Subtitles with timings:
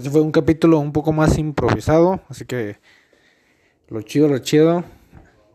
[0.00, 2.78] Este fue un capítulo un poco más improvisado, así que
[3.88, 4.82] lo chido, lo chido.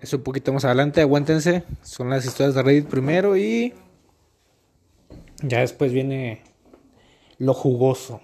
[0.02, 1.64] Es un poquito más adelante, aguántense.
[1.82, 3.74] Son las historias de Reddit primero y
[5.42, 6.44] ya después viene
[7.40, 8.22] lo jugoso.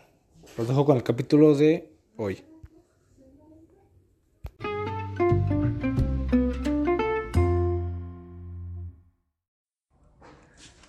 [0.59, 2.43] Los dejo con el capítulo de hoy.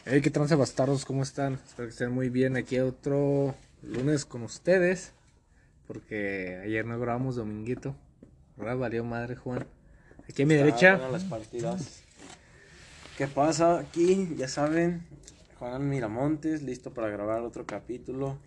[0.05, 1.55] Hey, qué trance bastardos, ¿cómo están?
[1.55, 2.59] Espero que estén muy bien.
[2.59, 5.14] Aquí otro lunes con ustedes.
[5.92, 7.95] Porque ayer no grabamos dominguito.
[8.56, 9.66] Ahora valió madre, Juan.
[10.27, 10.96] Aquí a mi derecha.
[10.96, 12.02] las partidas.
[13.18, 14.34] ¿Qué pasa aquí?
[14.38, 15.02] Ya saben,
[15.59, 18.38] Juan Miramontes, listo para grabar otro capítulo.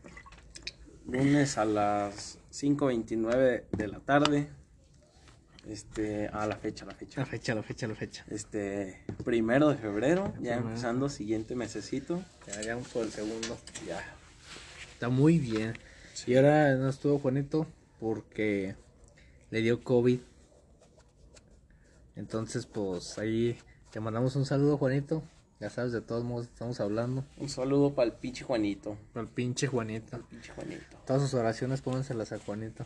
[1.05, 4.49] Lunes a las 5.29 de la tarde.
[5.70, 7.21] Este, a la fecha, la fecha.
[7.21, 8.26] La fecha, la fecha, la fecha.
[8.32, 12.23] Este, primero de febrero, ya empezando siguiente mesecito.
[12.48, 13.55] Ya, vamos por el segundo.
[13.88, 14.04] Ya.
[14.93, 15.76] Está muy bien.
[16.27, 17.68] Y ahora no estuvo Juanito
[17.99, 18.76] porque
[19.52, 20.20] le dio COVID.
[22.16, 23.57] Entonces, pues ahí
[23.91, 25.24] te mandamos un saludo, Juanito.
[25.60, 27.24] Ya sabes, de todos modos estamos hablando.
[27.38, 28.98] Un saludo para el pinche Juanito.
[29.13, 30.18] Para el pinche Juanito.
[30.18, 30.98] El pinche Juanito.
[31.05, 32.85] Todas sus oraciones pónganselas a Juanito.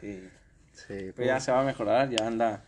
[0.00, 0.28] Sí.
[0.72, 2.64] Sí, Pero ya se va a mejorar, ya anda.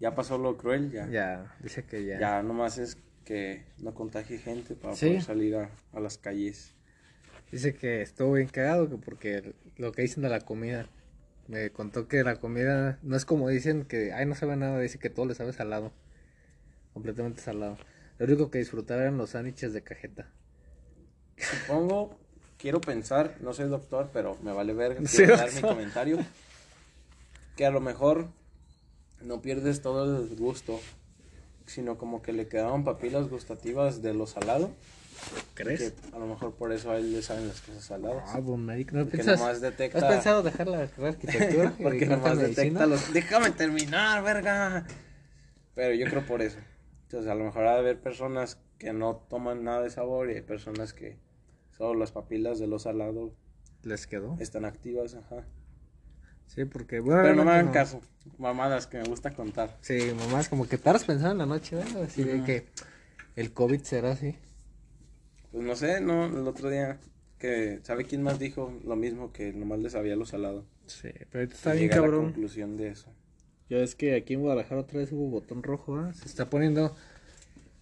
[0.00, 1.08] Ya pasó lo cruel, ya.
[1.08, 2.20] Ya, dice que ya.
[2.20, 5.06] Ya nomás es que no contagie gente para Sí.
[5.06, 6.74] poder salir a, a las calles.
[7.50, 10.86] Dice que estuvo bien cagado que porque lo que dicen de la comida.
[11.46, 14.98] Me contó que la comida no es como dicen que, ay, no sabe nada, dice
[14.98, 15.92] que todo le sabe salado.
[16.92, 17.78] Completamente salado.
[18.18, 20.30] Lo único que disfrutaba eran los sándwiches de cajeta.
[21.38, 22.18] Supongo,
[22.58, 26.18] quiero pensar, no soy doctor, pero me vale ver, Sí, quiero dar mi comentario.
[27.56, 28.28] Que a lo mejor
[29.22, 30.80] no pierdes todo el gusto,
[31.66, 34.70] sino como que le quedaban papilas gustativas de lo salado.
[35.54, 35.92] Que ¿Crees?
[36.12, 38.24] a lo mejor por eso a él le saben las cosas saladas.
[38.28, 38.96] Ah, buen médico.
[38.96, 41.72] ¿No piensas, nomás detecta- ¿Has pensado dejar la arquitectura?
[41.82, 42.46] Porque nomás medicina?
[42.62, 43.12] detecta los...
[43.12, 44.86] Déjame terminar, verga.
[45.74, 46.58] Pero yo creo por eso.
[47.02, 50.34] Entonces a lo mejor ha de haber personas que no toman nada de sabor y
[50.36, 51.18] hay personas que
[51.76, 53.32] solo las papilas de lo salado
[53.82, 54.36] ¿Les quedó?
[54.40, 55.44] están activas, ajá.
[56.46, 57.22] Sí, porque bueno.
[57.22, 58.00] Pero no me hagan caso,
[58.38, 59.76] mamadas que me gusta contar.
[59.80, 62.02] Sí, mamás, como que estabas pensando en la noche, ¿verdad?
[62.04, 62.66] Así de que
[63.36, 64.36] el COVID será así.
[65.52, 66.98] Pues no sé, no, el otro día
[67.38, 70.64] que ¿sabe quién más dijo lo mismo que nomás le sabía lo salado?
[70.86, 72.24] Sí, pero ahorita está bien a la cabrón.
[72.26, 73.12] conclusión de eso.
[73.70, 76.12] Ya ves que aquí en Guadalajara otra vez hubo botón rojo, ¿ah?
[76.14, 76.94] Se está poniendo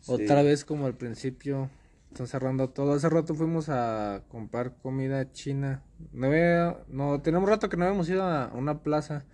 [0.01, 0.13] Sí.
[0.13, 1.71] otra vez como al principio.
[2.13, 2.93] Están cerrando todo.
[2.95, 5.83] Hace rato fuimos a comprar comida china.
[6.13, 9.25] No había, no, teníamos rato que no habíamos ido a una plaza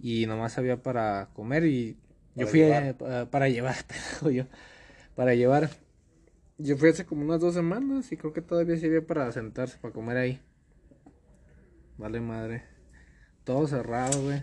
[0.00, 1.96] y nomás había para comer y
[2.34, 2.96] yo Para fui a- llevar.
[2.98, 3.76] pa- para llevar,
[4.32, 4.44] yo,
[5.14, 5.70] para llevar.
[6.58, 9.92] Yo fui hace como unas dos semanas y creo que todavía había para sentarse, para
[9.92, 10.40] comer ahí.
[11.98, 12.62] Vale madre.
[13.44, 14.42] Todo cerrado, güey.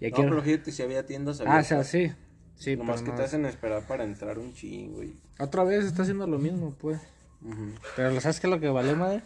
[0.00, 1.86] Y No, aquí- pero fíjate si había tiendas Ah, o sea, abiertas.
[1.88, 2.12] sí.
[2.56, 5.18] Sí, Nomás que no- te hacen esperar para entrar un chingo y...
[5.40, 7.00] Otra vez está haciendo lo mismo, pues.
[7.40, 7.72] Ujú.
[7.96, 9.22] Pero ¿sabes qué es lo que vale, madre?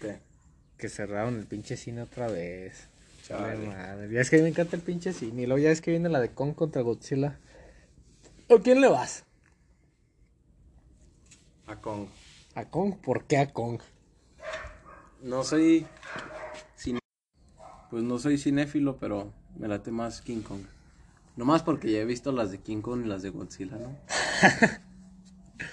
[0.00, 0.18] ¿Qué?
[0.78, 2.88] Que cerraron el pinche cine otra vez.
[3.30, 3.66] Vale, Chale.
[3.68, 4.12] madre.
[4.12, 5.42] Ya es que a mí me encanta el pinche cine.
[5.42, 7.38] Y luego ya es que viene la de Kong contra Godzilla.
[8.50, 9.24] ¿A quién le vas?
[11.72, 12.06] A Kong.
[12.54, 12.94] ¿A Kong?
[13.02, 13.80] ¿Por qué a Kong?
[15.22, 15.86] No soy...
[16.76, 16.98] cine-
[17.90, 20.60] Pues no soy cinéfilo, pero me late más King Kong.
[21.36, 23.96] Nomás porque ya he visto las de King Kong y las de Godzilla, ¿no?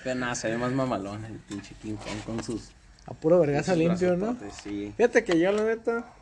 [0.06, 2.70] pero nada, se ve más mamalón el pinche King Kong con sus...
[3.06, 4.38] A puro vergazo limpio, ¿no?
[4.64, 4.94] Sí.
[4.96, 6.14] Fíjate que yo, la neta.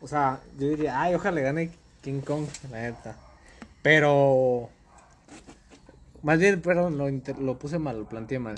[0.00, 1.70] O sea, yo diría, ay, ojalá gane
[2.02, 3.16] King Kong, la neta.
[3.82, 4.68] Pero.
[6.22, 8.56] Más bien, perdón, lo, inter- lo puse mal, lo planteé mal.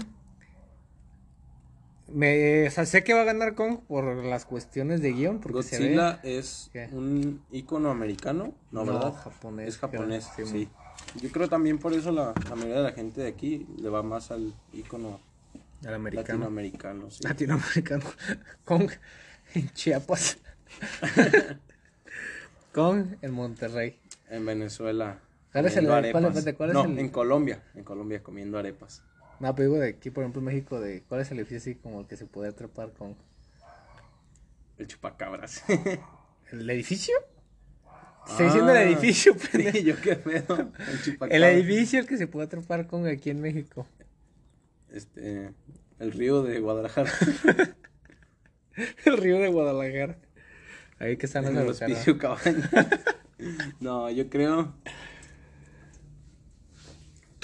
[2.09, 5.63] Me, o sea, sé que va a ganar Kong por las cuestiones de guion, porque
[5.65, 5.85] se ve.
[5.97, 6.89] Godzilla es ¿Qué?
[6.93, 9.15] un icono americano, ¿no, No, verdad?
[9.15, 10.69] japonés, Es japonés, creo, sí.
[11.15, 13.89] sí, Yo creo también por eso la, la mayoría de la gente de aquí le
[13.89, 15.21] va más al icono
[15.85, 16.23] americano.
[16.39, 17.25] latinoamericano, sí.
[17.25, 18.05] Latinoamericano.
[18.65, 18.89] Kong
[19.55, 20.39] en Chiapas.
[22.73, 23.99] Kong en Monterrey.
[24.29, 25.19] En Venezuela.
[25.53, 26.05] ¿Cuál es el- cuál
[26.71, 27.63] es no, el- en Colombia.
[27.75, 29.03] En Colombia comiendo arepas.
[29.41, 31.75] No, pero digo de aquí, por ejemplo, en México, de cuál es el edificio así
[31.75, 33.17] como el que se puede atrapar con.
[34.79, 35.65] El chupacabras.
[36.51, 37.15] ¿El edificio?
[38.29, 39.79] Estoy diciendo el Ah, edificio, pendejo.
[39.79, 40.71] Yo qué pedo.
[40.91, 41.37] El chupacabras.
[41.37, 43.87] El edificio el que se puede atrapar con aquí en México.
[44.91, 45.53] Este.
[45.99, 47.11] El río de Guadalajara.
[49.07, 50.19] El río de Guadalajara.
[50.99, 52.69] Ahí que están en el hospicio cabaña.
[53.81, 54.75] no, yo creo.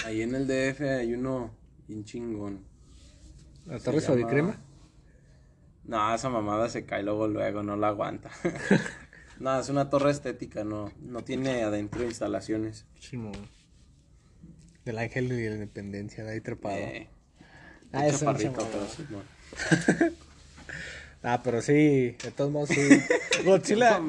[0.05, 1.51] Ahí en el DF hay uno
[1.87, 2.59] bien chingón.
[3.65, 4.57] ¿La Torre llama- Suavicrema?
[5.85, 8.29] No, esa mamada se cae luego, luego, no la aguanta.
[9.39, 12.85] no, es una torre estética, no, no tiene adentro instalaciones.
[12.99, 13.33] Simón.
[14.85, 16.75] Del ángel y de la independencia, de ahí trepado.
[16.77, 17.09] Eh,
[17.95, 19.21] Ah, es pero sí, no.
[21.25, 22.81] Ah, pero sí, de todos modos sí.
[23.45, 23.99] Godzilla.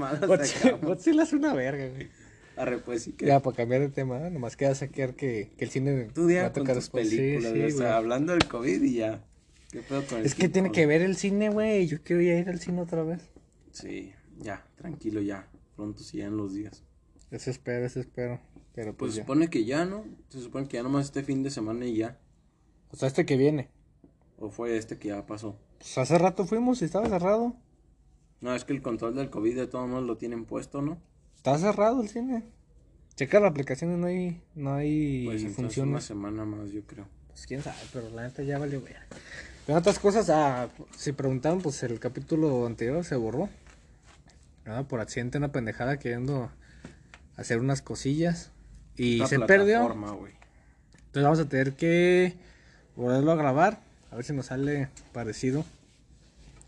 [0.80, 2.08] Godzilla es una verga, güey.
[2.56, 3.26] Arre, pues sí que.
[3.26, 4.30] Ya, para cambiar de tema, ¿eh?
[4.30, 6.84] nomás queda saquear que, que el cine Tú va a tocar tus.
[6.84, 9.24] Sí, películas, sí, o sea, hablando del COVID y ya.
[9.72, 11.86] ¿Qué pedo con el Es que tiene que ver el cine, güey.
[11.88, 13.28] Yo quiero ya ir al cine otra vez.
[13.72, 15.48] Sí, ya, tranquilo ya.
[15.74, 16.84] Pronto siguen los días.
[17.32, 18.40] Eso espero, eso espero.
[18.72, 19.22] Pero Pues pues, se ya.
[19.24, 20.04] supone que ya, ¿no?
[20.28, 22.18] Se supone que ya nomás este fin de semana y ya.
[22.90, 23.68] O sea, este que viene.
[24.38, 25.56] ¿O fue este que ya pasó?
[25.78, 27.56] Pues hace rato fuimos y estaba cerrado.
[28.40, 31.00] No, es que el control del COVID de todos modos lo tienen puesto, ¿no?
[31.44, 32.42] Está cerrado el cine.
[33.16, 36.04] Checa la aplicación y no hay, no hay Pues entonces una funciones.
[36.04, 37.06] semana más, yo creo.
[37.28, 38.96] Pues quién sabe, pero la neta ya valió ver.
[39.66, 43.50] Pero otras cosas, ah, si preguntaban, pues el capítulo anterior se borró.
[44.64, 46.50] Ah, por accidente una pendejada queriendo
[47.36, 48.50] hacer unas cosillas.
[48.96, 49.86] Y se perdió.
[50.16, 50.32] güey.
[50.94, 52.32] Entonces vamos a tener que
[52.96, 53.80] volverlo a grabar.
[54.10, 55.66] A ver si nos sale parecido.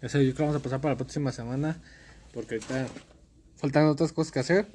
[0.02, 1.78] Eso yo creo que vamos a pasar para la próxima semana.
[2.34, 2.88] Porque ahorita
[3.56, 4.66] faltan otras cosas que hacer.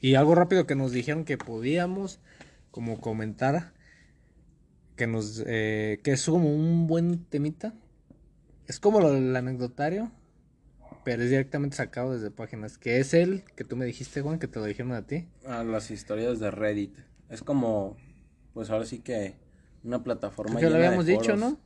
[0.00, 2.20] Y algo rápido que nos dijeron que podíamos
[2.70, 3.72] como comentar.
[4.96, 7.74] Que nos eh, que es como un buen temita.
[8.66, 10.10] Es como lo del anecdotario.
[11.04, 12.78] Pero es directamente sacado desde páginas.
[12.78, 15.28] Que es el que tú me dijiste, Juan, que te lo dijeron a ti.
[15.46, 16.96] A las historias de Reddit.
[17.28, 17.96] Es como,
[18.54, 19.34] pues ahora sí que
[19.84, 21.36] una plataforma que lo de habíamos dicho.
[21.36, 21.58] ¿no?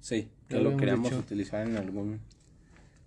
[0.00, 1.18] Sí, que lo queríamos dicho.
[1.18, 2.20] utilizar en algún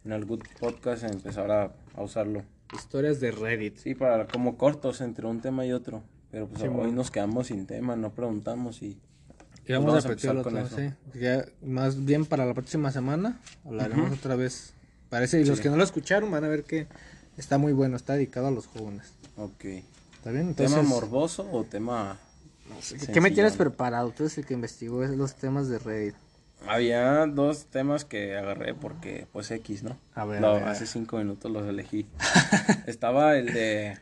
[0.03, 2.43] en algún podcast empezar a, a usarlo.
[2.73, 3.77] Historias de Reddit.
[3.77, 6.03] Sí, para como cortos entre un tema y otro.
[6.31, 6.93] Pero pues Sí, hoy bueno.
[6.93, 8.97] nos quedamos sin tema, no preguntamos y
[9.67, 10.75] Y vamos, Vamos a repetirlo con todo, eso.
[10.77, 11.19] sí.
[11.19, 14.15] Ya, más bien para la próxima semana hablaremos Ujú.
[14.15, 14.73] otra vez.
[15.09, 16.88] Parece, y los que no lo escucharon van a ver que
[17.38, 19.13] está muy bueno, está dedicado a los jóvenes.
[19.35, 19.65] ok.
[20.15, 20.47] ¿Está bien?
[20.49, 22.17] Entonces, ¿Tema morboso o tema
[23.11, 24.11] ¿qué me tienes preparado?
[24.11, 26.15] Tú eres el que investigó los temas de Reddit.
[26.68, 29.98] Había dos temas que agarré porque, pues, X, ¿no?
[30.16, 32.08] A ver, Lo- a ver, a hace cinco minutos los elegí.
[32.88, 33.98] Estaba el de...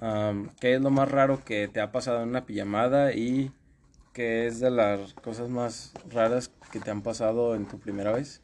[0.00, 3.12] am, ¿Qué es lo más raro que te ha pasado en una pijamada?
[3.12, 3.52] Y
[4.12, 8.40] ¿qué es de las cosas más raras que te han pasado en tu primera vez?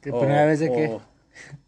[0.00, 1.00] ¿Qué O- primera vez de qué?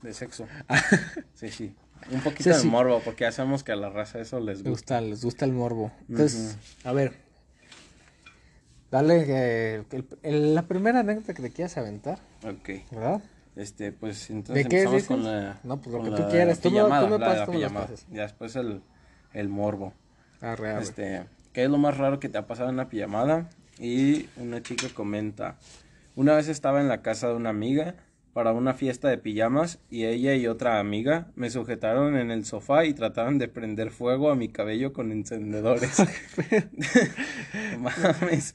[0.02, 0.46] De sexo.
[1.34, 1.74] sí, sí.
[2.10, 4.70] Un Sí, poquito de morbo, porque ya sabemos que a la raza eso les Les
[4.70, 4.70] gusta.
[4.98, 5.90] gusta, les gusta el morbo.
[6.08, 7.23] Entonces, a ver.
[8.94, 12.68] Dale, eh, el- el- la primera anécdota que te quieras aventar, Ok.
[12.92, 13.20] ¿verdad?
[13.56, 15.08] Este, pues entonces ¿De qué empezamos dices?
[15.08, 15.58] con la...
[15.64, 16.60] No, pues lo que tú quieras.
[16.60, 16.78] Tú me-
[17.18, 18.14] pasas, tú.
[18.14, 18.82] Ya después el,
[19.32, 19.94] el morbo.
[20.40, 20.82] Arre, arre.
[20.84, 23.48] Este, ¿qué es lo más raro que te ha pasado en una pijamada?
[23.80, 25.56] Y una chica comenta,
[26.14, 27.96] una vez estaba en la casa de una amiga
[28.34, 32.84] para una fiesta de pijamas y ella y otra amiga me sujetaron en el sofá
[32.84, 35.96] y trataron de prender fuego a mi cabello con encendedores.
[37.78, 38.54] Mames.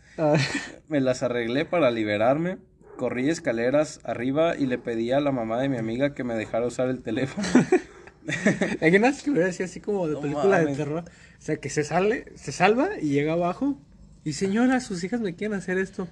[0.87, 2.57] Me las arreglé para liberarme.
[2.97, 6.65] Corrí escaleras arriba y le pedí a la mamá de mi amiga que me dejara
[6.67, 7.47] usar el teléfono.
[8.81, 11.05] Hay unas que hubiera así, así como de No película de terror.
[11.07, 13.79] O sea, que se sale, se salva y llega abajo.
[14.25, 16.07] Y señora, sus hijas me quieren hacer esto.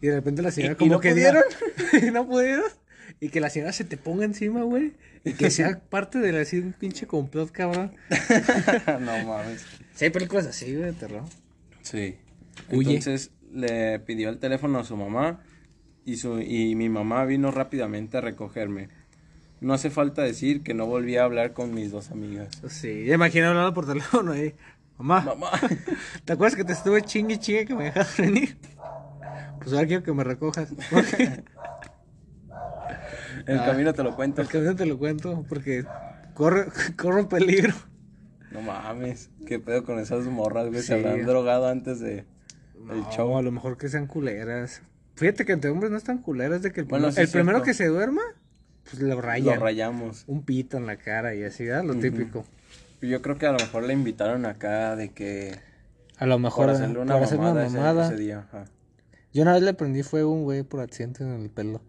[0.00, 1.42] Y de repente la señora ¿Y- y como no que pudieron?
[2.02, 2.64] y no pudieron.
[3.22, 4.94] Y que la señora se te ponga encima, güey.
[5.22, 7.92] Y que sea parte de así un pinche complot, cabrón.
[9.00, 9.64] no mames.
[9.94, 11.22] Sí, hay películas así, güey, de terror.
[11.82, 12.16] Sí.
[12.72, 12.96] Huye.
[12.96, 15.40] Entonces le pidió el teléfono a su mamá
[16.04, 18.88] y, su, y mi mamá vino rápidamente a recogerme.
[19.60, 22.48] No hace falta decir que no volví a hablar con mis dos amigas.
[22.68, 24.52] Sí, ya imagino hablando por teléfono ahí.
[24.98, 25.52] Mamá, Mamá.
[26.24, 28.56] ¿te acuerdas que te estuve chingue chingue que me dejas venir?
[29.60, 30.70] Pues ahora quiero que me recojas.
[33.46, 33.64] El Ah.
[33.66, 34.42] camino te lo cuento.
[34.42, 35.84] El camino te lo cuento porque
[36.34, 37.74] corre, corro peligro.
[38.50, 39.30] No mames.
[39.46, 40.80] ¿Qué pedo con esas morras, güey?
[40.80, 40.88] Sí.
[40.88, 42.24] Se habrán drogado antes de
[42.90, 43.36] el show.
[43.38, 44.82] a lo mejor que sean culeras.
[45.14, 47.74] Fíjate que entre hombres no están culeras de que el, Bueno, sí el primero que
[47.74, 48.22] se duerma,
[48.84, 49.58] pues lo rayan.
[49.58, 50.24] Lo rayamos.
[50.26, 51.84] Un pito en la cara y así, ¿verdad?
[51.84, 52.44] Lo típico.
[53.00, 55.58] Yo creo que a lo mejor le invitaron acá de que...
[56.18, 58.06] A lo mejor Por hacerle una por hacer mamada, una ese- mamada.
[58.06, 58.38] ese día.
[58.48, 58.64] ajá.
[59.32, 61.80] Yo una vez le prendí fuego a un güey por accidente en el pelo.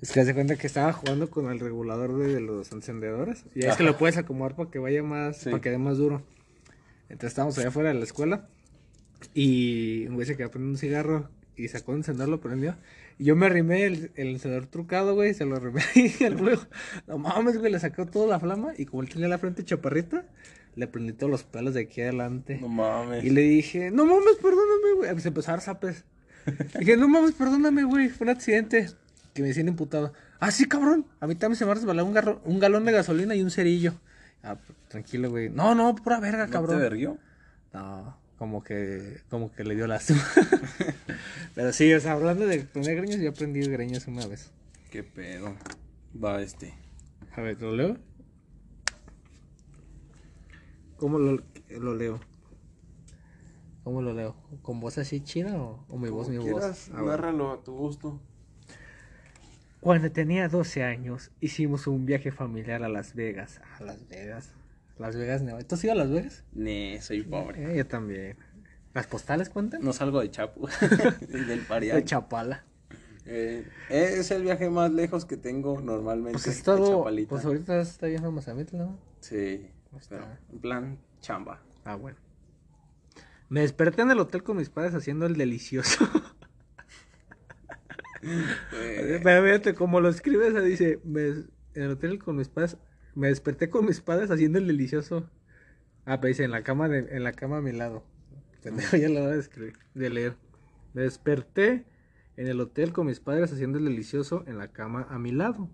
[0.00, 3.44] Es que hace cuenta que estaba jugando con el regulador de, los encendedores.
[3.54, 5.50] Y es que lo puedes acomodar para que vaya más, Sí.
[5.50, 6.22] para que dé más duro.
[7.08, 8.48] Entonces estábamos allá afuera de la escuela.
[9.34, 12.76] Y un güey se quedó prendiendo un cigarro y sacó un encendedor, lo prendió.
[13.18, 15.82] Y yo me arrimé el, el encendedor trucado, güey, se lo arrimé
[16.20, 16.62] y al fuego.
[17.08, 18.74] No mames, güey, le sacó toda la flama.
[18.78, 20.24] Y como él tenía la frente chaparrita,
[20.76, 22.58] le prendí todos los pelos de aquí adelante.
[22.60, 23.24] No mames.
[23.24, 25.20] Y le dije, no mames, perdóname, güey.
[25.20, 26.04] Se empezó a dar zapes.
[26.78, 28.08] Dije, no mames, perdóname, güey.
[28.08, 28.88] Fue un accidente.
[29.38, 30.12] Que me decían imputado.
[30.40, 31.06] Ah, sí, cabrón.
[31.20, 33.52] A mí también se me ha resbalado un, garro- un galón de gasolina y un
[33.52, 33.94] cerillo.
[34.42, 34.56] Ah,
[34.88, 35.48] tranquilo, güey.
[35.48, 36.76] No, no, pura verga, ¿No cabrón.
[36.76, 37.18] te verguió?
[37.72, 40.20] No, como que, como que le dio lástima.
[41.54, 44.50] Pero sí, o sea, hablando de poner greñas, yo aprendí greñas una vez.
[44.90, 45.54] Qué pedo.
[46.20, 46.74] Va este.
[47.36, 47.96] A ver, ¿lo leo?
[50.96, 51.40] ¿Cómo lo,
[51.78, 52.18] lo leo?
[53.84, 54.34] ¿Cómo lo leo?
[54.62, 56.90] ¿Con voz así china o, o mi voz, mi voz?
[56.90, 57.04] A ver.
[57.04, 58.20] Agárralo a tu gusto.
[59.80, 63.60] Cuando tenía 12 años, hicimos un viaje familiar a Las Vegas.
[63.78, 64.50] A Las Vegas.
[64.98, 65.62] Las Vegas, Nevada.
[65.64, 66.44] ¿Tú has ido a Las Vegas?
[66.52, 67.72] Nee, soy pobre.
[67.72, 68.36] Eh, yo también.
[68.92, 69.82] ¿Las postales cuentan?
[69.82, 70.66] No salgo de Chapu.
[71.28, 72.04] del De Parián.
[72.04, 72.64] Chapala.
[73.24, 76.32] Eh, es el viaje más lejos que tengo normalmente.
[76.32, 76.98] Pues es de todo.
[76.98, 77.28] Chapalita.
[77.28, 78.98] Pues ahorita está viendo Mazamitl, ¿no?
[79.20, 79.70] Sí,
[80.08, 81.60] pero en plan chamba.
[81.84, 82.16] Ah, bueno.
[83.48, 86.04] Me desperté en el hotel con mis padres haciendo el delicioso.
[88.20, 92.76] Pero fíjate, como lo escribes, dice, me- en el hotel con mis padres,
[93.14, 95.30] me desperté con mis padres haciendo el delicioso.
[96.04, 98.04] Ah, pero dice, en la cama, de, en la cama a mi lado.
[98.62, 100.36] Pendejo, ya la hora de escribir, de leer.
[100.94, 101.86] Me desperté
[102.36, 105.68] en el hotel con mis padres haciendo el delicioso en la cama a mi lado.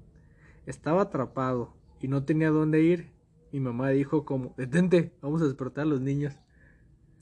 [0.67, 3.13] Estaba atrapado y no tenía dónde ir.
[3.53, 6.35] Mi mamá dijo como, detente, vamos a despertar a los niños.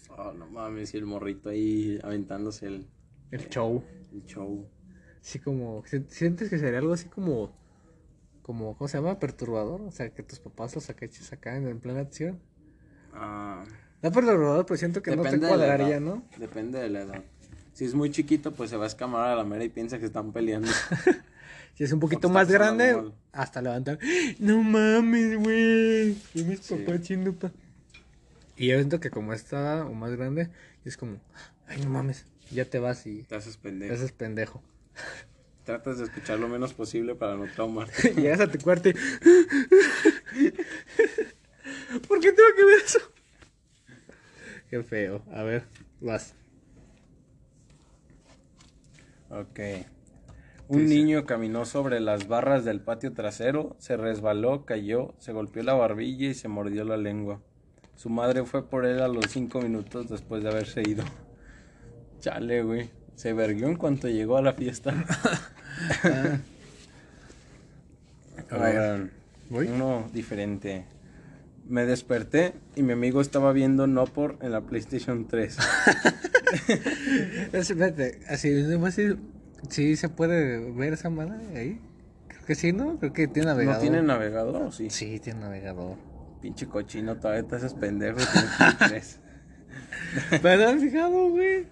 [0.09, 2.87] oh, no mames, y el morrito ahí aventándose el,
[3.31, 3.85] El show.
[4.13, 4.69] el show.
[5.23, 7.55] Así como, si- ¿sientes que sería algo así como,
[8.43, 9.19] como, ¿cómo se llama?
[9.19, 9.81] Perturbador.
[9.83, 12.41] O sea, que tus papás los sacaches acá en, en plena acción.
[13.15, 13.65] Ah,
[14.03, 16.01] No perturbador, pero siento que no te de cuadraría.
[16.01, 16.25] ¿no?
[16.39, 17.23] Depende de la edad.
[17.73, 20.07] Si es muy chiquito, pues se va a escamar a la mera y piensa que
[20.07, 20.69] están peleando.
[21.75, 23.99] Si es un poquito más grande, hasta levantar.
[24.39, 26.11] No mames, güey.
[26.35, 26.75] Y mis Sí.
[26.77, 27.01] papás
[27.33, 27.51] pa.
[28.59, 30.51] Y yo siento que como está o más grande,
[30.85, 31.17] es como,
[31.67, 33.95] ay, no mames, ya te vas y Te haces te pendejo.
[33.95, 34.63] haces pendejo.
[35.65, 38.15] Tratas de escuchar lo menos posible para no traumarte.
[38.17, 38.95] Llegas a tu cuarto y...
[42.09, 42.99] ¿Por qué tengo que ver eso?
[44.69, 45.23] Qué feo.
[45.33, 45.65] A ver,
[46.01, 46.35] vas.
[49.31, 49.61] Ok.
[50.69, 50.95] Un dice?
[50.95, 56.29] niño caminó sobre las barras del patio trasero, se resbaló, cayó, se golpeó la barbilla
[56.29, 57.43] y se mordió la lengua.
[57.95, 61.05] Su madre fue por él a los cinco minutos después de haberse ido.
[62.21, 62.91] Chale, güey.
[63.17, 64.93] Se verguió en cuanto llegó a la fiesta.
[68.51, 69.11] A ver.
[69.51, 70.85] Uno diferente.
[71.69, 75.57] Me desperté y mi amigo estaba viendo No por en la PlayStation 3.
[77.53, 79.15] Espérate, así, nomás sí,
[79.69, 81.81] sí se puede ver esa madre ahí.
[82.29, 82.99] Creo que sí, ¿no?
[82.99, 83.77] Creo que tiene navegador.
[83.77, 84.91] ¿No tiene navegador o sí?
[84.91, 85.97] Sí, tiene navegador.
[86.41, 89.21] Pinche cochino, todavía te haces pendejo y tienes Play 3.
[90.43, 91.67] ¿Pero has fijado, güey?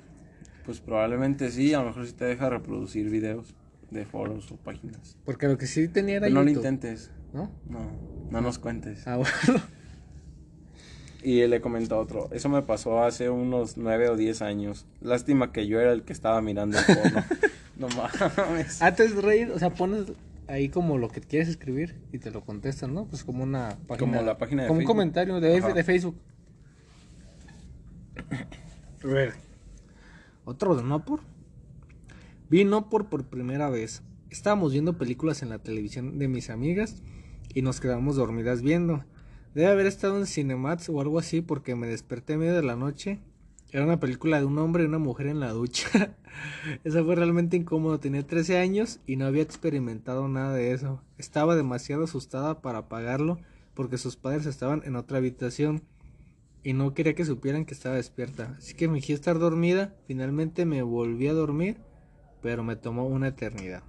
[0.65, 3.55] Pues probablemente sí, a lo mejor sí te deja reproducir videos
[3.91, 5.17] de foros o páginas.
[5.25, 7.51] Porque lo que sí tenía era Pero no lo intentes, ¿no?
[7.69, 7.91] no,
[8.31, 9.07] no nos cuentes.
[9.07, 9.61] Ah, bueno.
[11.23, 14.87] Y le comentó otro, eso me pasó hace unos nueve o diez años.
[15.03, 17.25] Lástima que yo era el que estaba mirando el porno.
[17.77, 18.81] no mames.
[18.81, 20.07] Antes de reír, o sea, pones
[20.47, 23.05] ahí como lo que quieres escribir y te lo contestan, ¿no?
[23.05, 23.99] Pues como una página.
[23.99, 26.17] Como la página de Como un comentario de, de Facebook.
[29.03, 29.35] A ver.
[30.51, 31.21] Otro de Nopor.
[32.49, 34.03] Vi Nopor por primera vez.
[34.31, 37.05] Estábamos viendo películas en la televisión de mis amigas
[37.55, 39.05] y nos quedamos dormidas viendo.
[39.55, 43.21] Debe haber estado en Cinemats o algo así porque me desperté medio de la noche.
[43.71, 46.17] Era una película de un hombre y una mujer en la ducha.
[46.83, 48.01] Eso fue realmente incómodo.
[48.01, 51.01] Tenía 13 años y no había experimentado nada de eso.
[51.17, 53.39] Estaba demasiado asustada para apagarlo
[53.75, 55.85] porque sus padres estaban en otra habitación
[56.63, 58.55] y no quería que supieran que estaba despierta.
[58.59, 59.95] Así que fingí estar dormida.
[60.07, 61.79] Finalmente me volví a dormir,
[62.43, 63.83] pero me tomó una eternidad.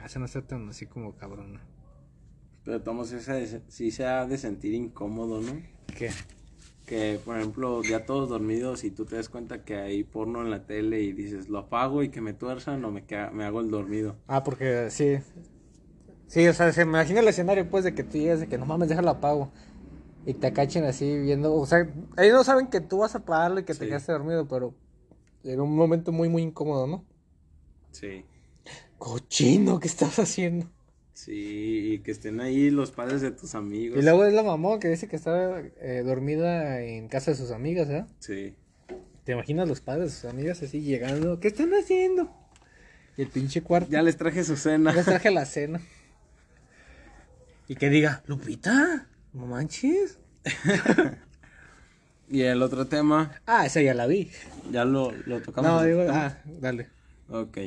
[0.00, 1.60] Ah, se no está tan así como cabrona.
[2.64, 5.52] Pero Tomás ese sí se ha de sentir incómodo, ¿no?
[5.96, 6.10] ¿Qué?
[6.84, 10.50] Que, por ejemplo, ya todos dormidos y tú te das cuenta que hay porno en
[10.50, 13.70] la tele y dices, lo apago y que me tuerzan o me, me hago el
[13.70, 14.16] dormido.
[14.26, 15.18] Ah, porque sí.
[16.26, 18.66] Sí, o sea, se imagina el escenario pues de que tú llegas de que no
[18.66, 19.52] mames, déjalo apago.
[20.26, 23.60] Y te cachen así viendo, o sea, ellos no saben que tú vas a apagarlo
[23.60, 24.74] y que te quedaste dormido, pero
[25.44, 27.04] en un momento muy muy incómodo, ¿no?
[27.92, 28.24] Sí.
[28.98, 30.66] Cochino, ¿qué estás haciendo?
[31.12, 33.98] Sí, y que estén ahí los padres de tus amigos.
[33.98, 37.52] Y luego es la mamá que dice que está eh, dormida en casa de sus
[37.52, 38.04] amigas, ¿eh?
[38.18, 38.54] Sí.
[39.24, 41.40] ¿Te imaginas los padres de sus amigas así llegando?
[41.40, 42.30] ¿Qué están haciendo?
[43.16, 43.90] Y el pinche cuarto.
[43.90, 44.92] Ya les traje su cena.
[44.92, 45.80] Les traje la cena.
[47.68, 50.18] Y que diga, Lupita, no manches.
[52.28, 54.30] Y el otro tema, Ah, esa ya la vi.
[54.72, 55.70] ya lo, lo tocamos.
[55.70, 56.90] No, digo, ah, dale.
[57.28, 57.58] Ok.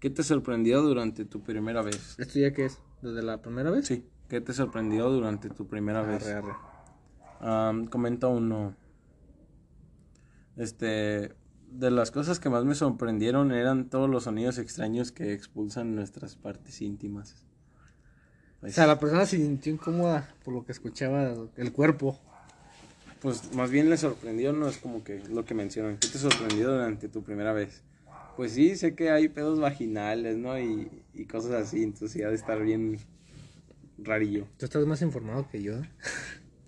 [0.00, 2.14] ¿Qué te sorprendió durante tu primera vez?
[2.18, 2.78] ¿Esto ya qué es?
[3.02, 3.86] ¿Desde la primera vez?
[3.86, 4.06] Sí.
[4.30, 6.24] ¿Qué te sorprendió durante tu primera vez?
[6.26, 6.54] Arre, arre.
[7.40, 8.74] Am, comenta uno.
[10.56, 11.34] Este,
[11.70, 16.36] de las cosas que más me sorprendieron eran todos los sonidos extraños que expulsan nuestras
[16.36, 17.36] partes íntimas.
[18.56, 22.18] O Pues, sea, la persona se sintió incómoda por lo que escuchaba el cuerpo.
[23.20, 25.98] pues más bien le sorprendió, no es como que lo que mencionan.
[25.98, 27.82] ¿Qué te sorprendió durante tu primera vez?
[28.36, 30.58] Pues sí, sé que hay pedos vaginales, ¿no?
[30.58, 32.98] Y, y cosas así, entonces ha de estar bien
[33.98, 34.46] rarillo.
[34.58, 35.74] Tú estás más informado que yo.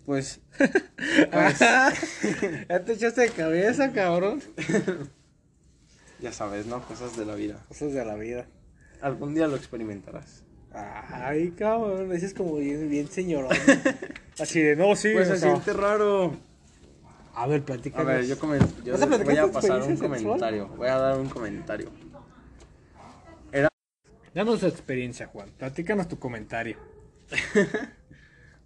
[0.07, 0.41] Pues,
[1.33, 4.43] ya te echaste de cabeza, cabrón.
[6.21, 6.83] ya sabes, ¿no?
[6.87, 7.65] Cosas de la vida.
[7.69, 8.47] Cosas de la vida.
[9.03, 10.45] Algún día lo experimentarás.
[11.11, 13.51] Ay, cabrón, ese es como bien, bien señorón.
[14.39, 15.11] Así de, no, sí.
[15.13, 16.33] Pues se sea, siente raro.
[17.35, 18.07] A ver, platícanos.
[18.09, 20.23] A ver, yo, comen- yo ¿Vas a platicar voy a tu pasar un experiencia sexual?
[20.41, 20.69] comentario.
[20.77, 21.91] Voy a dar un comentario.
[24.35, 25.49] Danos tu experiencia, Juan.
[25.57, 26.77] Platícanos tu comentario.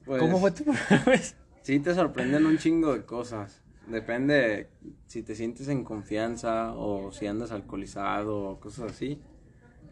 [0.04, 1.36] Pues, ¿Cómo fue tu primera vez?
[1.62, 3.62] Sí, te sorprenden un chingo de cosas.
[3.86, 4.68] Depende
[5.06, 9.20] si te sientes en confianza o si andas alcoholizado o cosas así.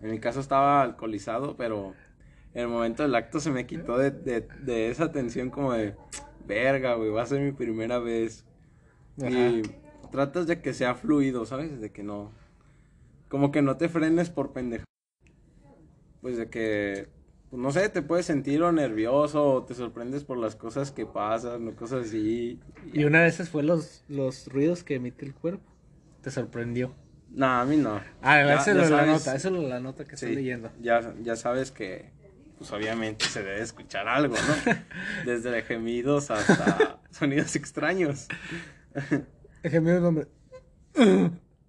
[0.02, 1.94] En mi caso estaba alcoholizado, pero
[2.54, 5.94] en el momento del acto se me quitó de, de, de esa tensión como de,
[6.46, 8.44] verga, güey, va a ser mi primera vez.
[9.18, 9.62] Y
[10.10, 11.80] tratas de que sea fluido, ¿sabes?
[11.80, 12.32] De que no.
[13.28, 14.84] Como que no te frenes por pendejo.
[16.20, 17.08] Pues de que.
[17.50, 21.06] pues, no sé, te puedes sentir o nervioso o te sorprendes por las cosas que
[21.06, 22.58] pasan o cosas así.
[22.92, 25.70] Y una de esas fue los, los ruidos que emite el cuerpo.
[26.22, 26.94] Te sorprendió.
[27.30, 28.00] No, a mí no.
[28.22, 30.70] Ah, Ya- ya es la nota, esa es la nota que estoy leyendo.
[30.80, 32.10] Ya, ya sabes que,
[32.60, 34.72] pues obviamente se debe escuchar algo, ¿no?
[35.24, 38.28] Desde gemidos hasta sonidos extraños.
[39.62, 40.26] El nombre.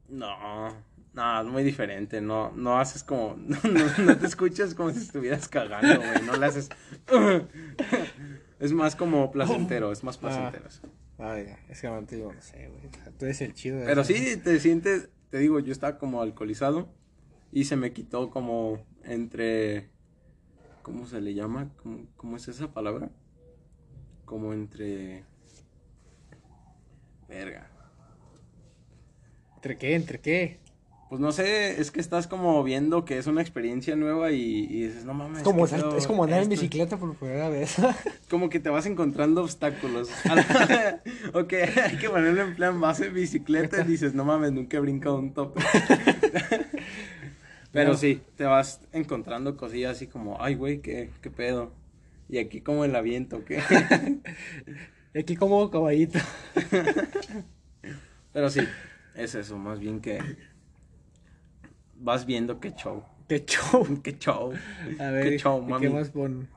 [0.09, 0.75] No,
[1.13, 2.19] no, es muy diferente.
[2.19, 3.35] No, no haces como.
[3.47, 6.21] No, no- no te escuchas como si estuvieras cagando, güey.
[6.25, 6.67] No le haces.
[8.59, 10.67] Es más como placentero, es más placentero.
[10.67, 10.81] eso.
[11.17, 12.89] Ay, es que no te digo, no sé, güey.
[13.17, 13.77] Tú eres el chido.
[13.79, 15.09] de Pero sí, te sientes.
[15.29, 16.89] Te digo, yo estaba como alcoholizado
[17.53, 19.89] y se me quitó como entre.
[20.81, 21.69] ¿Cómo se le llama?
[21.81, 23.09] ¿Cómo, cómo es esa palabra?
[24.25, 25.23] Como entre.
[27.27, 27.69] Verga.
[29.55, 29.95] ¿Entre qué?
[29.95, 30.61] ¿Entre qué?
[31.11, 34.85] Pues no sé, es que estás como viendo que es una experiencia nueva y, y
[34.85, 35.39] dices, no mames.
[35.39, 36.49] Es como, es andar en esto".
[36.49, 37.75] bicicleta por primera vez.
[38.29, 40.09] Como que te vas encontrando obstáculos.
[41.33, 45.17] ok, hay que ponerlo en plan base bicicleta y dices, no mames, nunca he brincado
[45.17, 45.61] un tope.
[47.71, 47.97] Pero No.
[47.97, 51.71] sí, te vas encontrando cosillas así como, ay, güey, ¿qué, qué pedo?
[52.27, 53.61] Y aquí como el aviento, ¿qué?
[55.13, 56.19] Y aquí como caballito.
[58.33, 58.61] Pero sí,
[59.13, 60.19] es eso, más bien que
[61.95, 63.03] vas viendo qué show.
[63.27, 63.85] Qué show.
[64.03, 64.53] Qué show.
[64.99, 65.87] A ver, qué show, ¿y mami.
[65.87, 66.47] ¿qué más pon?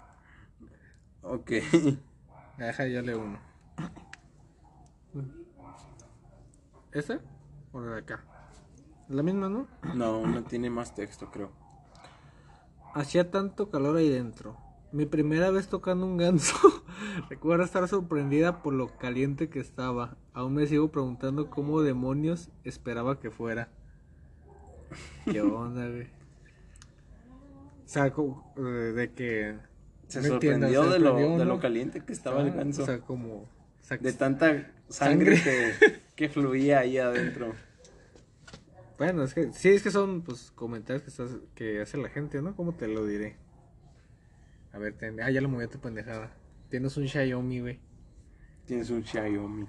[1.23, 1.51] Ok.
[2.59, 3.39] Deja, yo leo uno.
[6.93, 7.19] ¿Este?
[7.73, 8.25] ¿O de acá?
[9.09, 9.67] La misma, ¿no?
[9.95, 11.51] No, no tiene más texto, creo.
[12.95, 14.57] Hacía tanto calor ahí dentro.
[14.93, 16.55] Mi primera vez tocando un ganso.
[17.29, 20.17] Recuerdo estar sorprendida por lo caliente que estaba.
[20.33, 23.69] Aún me sigo preguntando cómo demonios esperaba que fuera.
[25.25, 26.07] ¿Qué onda, güey?
[27.85, 29.57] O sea, eh, de que...
[30.07, 32.83] Se no entiendo, sorprendió, de, lo, de lo caliente que estaba el ganso.
[32.83, 33.35] O sea, como...
[33.35, 33.49] o
[33.81, 35.43] sea, de tanta sangre, Sangre.
[35.81, 37.55] Que, que fluía ahí adentro.
[38.99, 42.41] Bueno, es que sí, es que son pues comentarios que, estás, que hace la gente,
[42.41, 42.55] ¿no?
[42.55, 43.37] ¿Cómo te lo diré?
[44.73, 46.33] A ver, ten- ah, ya lo movió tu pendejada.
[46.71, 47.79] Tienes un Xiaomi, güey.
[48.67, 49.67] Tienes un Xiaomi.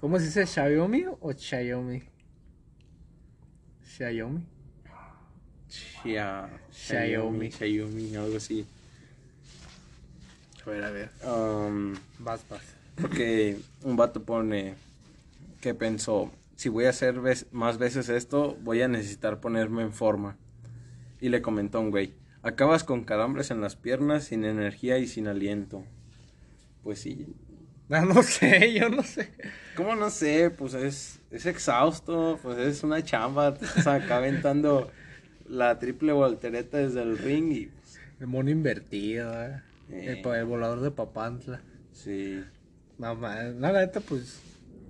[0.00, 2.02] ¿Cómo se dice Xiaomi o Xiaomi?
[3.84, 4.44] Xiaomi.
[5.68, 7.50] Xia, Xiaomi.
[7.50, 7.50] Xiaomi.
[7.52, 8.66] Xiaomi, algo así.
[10.66, 11.10] A ver, a ver.
[11.24, 12.62] Um, Vas, vas.
[13.00, 14.74] porque un vato pone
[15.60, 16.30] que pensó,
[16.60, 17.18] si voy a hacer
[17.52, 20.36] más veces esto, voy a necesitar ponerme en forma.
[21.18, 25.06] Y le comentó a un güey, acabas con calambres en las piernas, sin energía y
[25.06, 25.86] sin aliento.
[26.82, 27.26] Pues sí,
[27.88, 29.32] No, no sé, yo no sé.
[29.74, 30.50] ¿Cómo no sé?
[30.50, 34.90] Pues es, es exhausto, pues es una chamba, te estás acá aventando
[35.48, 39.62] la triple voltereta desde el ring y pues, El mono invertido, ¿eh?
[39.88, 40.22] Eh.
[40.22, 41.62] El, el volador de Papantla.
[41.94, 42.44] sí.
[42.98, 44.42] No, ma- no, la neta, pues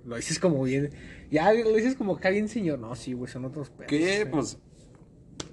[0.05, 0.89] lo dices como bien.
[1.31, 2.77] Ya lo dices como acá bien, señor.
[2.77, 3.87] No, sí, güey, son otros pedos.
[3.89, 4.21] ¿Qué?
[4.21, 4.25] eh.
[4.25, 4.59] Pues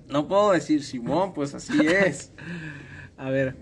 [0.08, 2.32] no puedo decir Simón, pues así es.
[3.16, 3.56] A ver,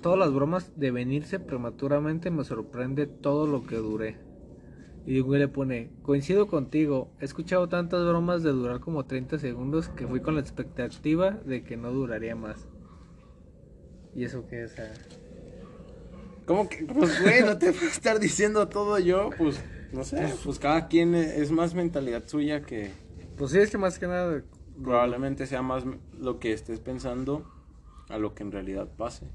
[0.00, 4.18] todas las bromas de venirse prematuramente, me sorprende todo lo que duré.
[5.06, 9.88] Y güey le pone, coincido contigo, he escuchado tantas bromas de durar como 30 segundos
[9.90, 12.68] que fui con la expectativa de que no duraría más.
[14.14, 14.74] ¿Y eso qué es?
[16.46, 16.84] ¿Cómo que?
[16.84, 19.30] Pues, güey, no te puedo estar diciendo todo yo.
[19.36, 19.62] Pues,
[19.94, 20.32] no sé.
[20.44, 22.90] Pues cada quien es más mentalidad suya que
[23.36, 24.42] Pues sí, es que más que nada...
[24.82, 25.84] probablemente sea más
[26.18, 27.50] lo que estés pensando
[28.08, 29.26] a lo que en realidad pase.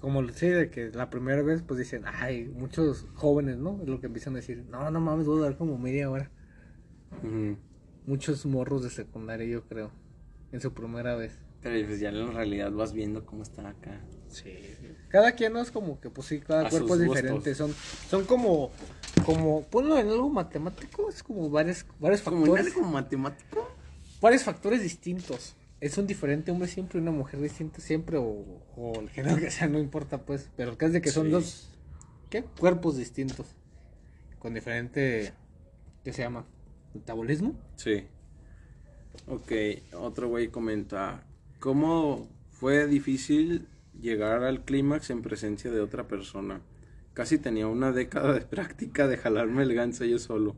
[0.00, 3.80] Como sí, de que la primera vez pues dicen, ay, muchos jóvenes, ¿no?
[3.82, 6.30] Es lo que empiezan a decir, no, no mames, voy a dar como media hora.
[8.06, 9.90] Muchos morros de secundaria, yo creo,
[10.52, 11.38] en su primera vez.
[11.62, 14.00] Pero pues ya en realidad vas viendo cómo está acá.
[14.28, 14.52] Sí.
[15.08, 17.16] Cada quien no es como que, pues sí, cada A cuerpo es gustos.
[17.22, 17.54] diferente.
[17.54, 17.74] Son,
[18.10, 18.70] son como,
[19.24, 22.74] como, ponlo en algo matemático, es como varios, varios Como en factores.
[22.76, 23.68] algo matemático.
[24.20, 25.54] Varios factores distintos.
[25.80, 28.44] Es un diferente hombre siempre y una mujer distinta siempre, o,
[28.76, 30.50] o el género que sea, no importa, pues.
[30.56, 31.30] Pero el caso es de que son Sí.
[31.32, 31.68] dos,
[32.30, 32.42] ¿qué?
[32.58, 33.46] Cuerpos distintos.
[34.38, 35.32] Con diferente,
[36.02, 36.44] ¿qué se llama?
[36.94, 37.54] ¿Metabolismo?
[37.76, 38.04] Sí.
[39.28, 39.52] Ok,
[39.94, 41.24] otro güey comenta,
[41.60, 43.68] ¿cómo fue difícil
[44.00, 46.60] llegar al clímax en presencia de otra persona?
[47.14, 50.56] Casi tenía una década de práctica de jalarme el ganso yo solo.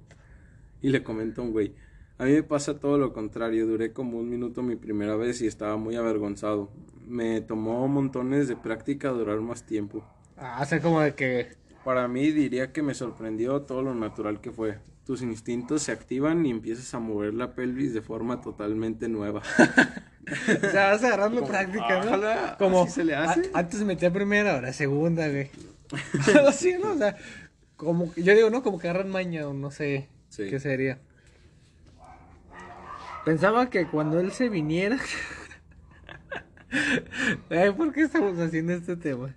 [0.81, 1.74] Y le comenta un güey,
[2.18, 5.46] a mí me pasa todo lo contrario, duré como un minuto mi primera vez y
[5.46, 6.68] estaba muy avergonzado.
[7.07, 10.05] Me tomó montones de práctica durar más tiempo.
[10.37, 14.40] Ah, o sea, como de que, Para mí diría que me sorprendió todo lo natural
[14.40, 14.79] que fue.
[15.09, 19.40] Tus instintos se activan y empiezas a mover la pelvis de forma totalmente nueva.
[20.62, 21.94] o sea, vas agarrando Como, práctica, ¿no?
[22.09, 25.51] "Ájala, Como, ¿así se le hace?" a- antes metía primera, ahora segunda, güey.
[26.37, 26.92] Algo así, ¿no?
[26.92, 27.16] O sea,
[27.79, 28.62] como, yo digo, ¿no?
[28.62, 30.51] Como que agarran maña o no sé Sí.
[30.51, 30.99] qué sería.
[33.25, 34.99] Pensaba que cuando él se viniera...
[37.49, 39.35] Ay, ¿por qué estamos haciendo este tema?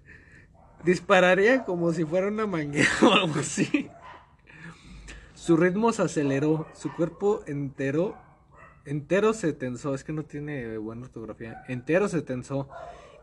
[0.83, 3.89] Dispararía como si fuera una manguera o algo así.
[5.41, 8.15] Su ritmo se aceleró, su cuerpo entero,
[8.85, 12.69] entero se tensó, es que no tiene buena ortografía, entero se tensó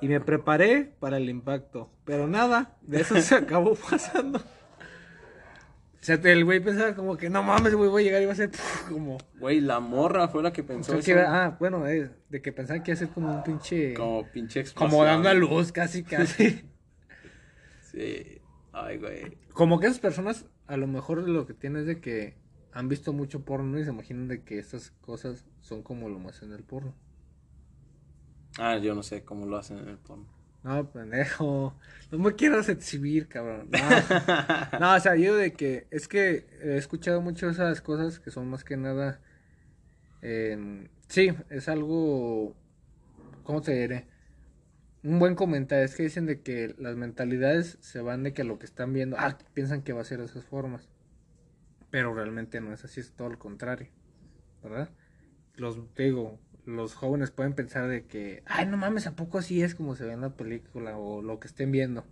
[0.01, 4.39] y me preparé para el impacto, pero nada, de eso se acabó pasando.
[4.41, 8.33] O sea, el güey pensaba como que no mames, güey, voy a llegar y va
[8.33, 8.51] a ser
[8.89, 9.19] como...
[9.39, 11.11] Güey, la morra fue la que pensó que eso.
[11.13, 13.95] iba- ah, bueno, eh, de que pensaban que iba a ser como un pinche...
[13.95, 15.07] Como pinche Como explosión.
[15.07, 16.65] dando a luz, casi, casi.
[17.93, 18.41] Sí.
[18.73, 19.39] Ay, güey.
[19.53, 22.37] Como que esas personas, a lo mejor lo que tienen es de que
[22.73, 26.43] han visto mucho porno y se imaginan de que estas cosas son como lo más
[26.43, 26.95] en el porno.
[28.59, 30.27] Ah, yo no sé cómo lo hacen en el porno.
[30.63, 31.79] No, pendejo.
[32.11, 33.69] No me quieras exhibir, cabrón.
[33.71, 34.09] No.
[34.79, 38.49] No, o sea, yo de que es que he escuchado mucho esas cosas que son
[38.49, 39.21] más que nada.
[40.23, 42.57] em, sí, es algo.
[43.45, 44.07] ¿Cómo te diré?
[45.03, 48.59] Un buen comentario es que dicen de que las mentalidades se van de que lo
[48.59, 50.89] que están viendo, ah, piensan que va a ser de esas formas.
[51.91, 53.89] Pero realmente no es así, es todo lo contrario.
[54.63, 54.91] ¿Verdad?
[55.55, 59.75] Los, digo, los jóvenes pueden pensar de que, ay, no mames, ¿a poco así es
[59.75, 62.05] como se ve en la película o lo que estén viendo?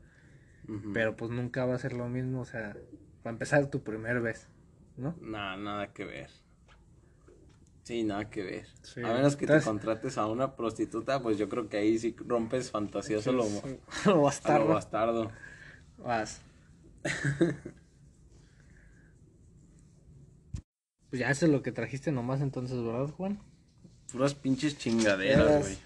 [0.93, 2.77] Pero pues nunca va a ser lo mismo, o sea,
[3.23, 4.49] para empezar tu primera vez,
[4.97, 5.17] ¿no?
[5.21, 6.31] Nada, nada que ver.
[7.87, 8.67] Sí, nada que ver.
[8.83, 9.01] Sí.
[9.01, 12.17] A menos que Entonces- te contrates a una prostituta, pues yo creo que ahí sí
[12.19, 13.45] rompes fantasías a lo,
[14.05, 14.67] Lo a lo bastardo.
[14.67, 15.31] bastardo.
[15.99, 16.41] Vas.
[21.11, 23.39] pues ya eso es lo que trajiste nomás entonces, ¿verdad, Juan?
[24.11, 25.79] Puras pinches chingaderas, güey.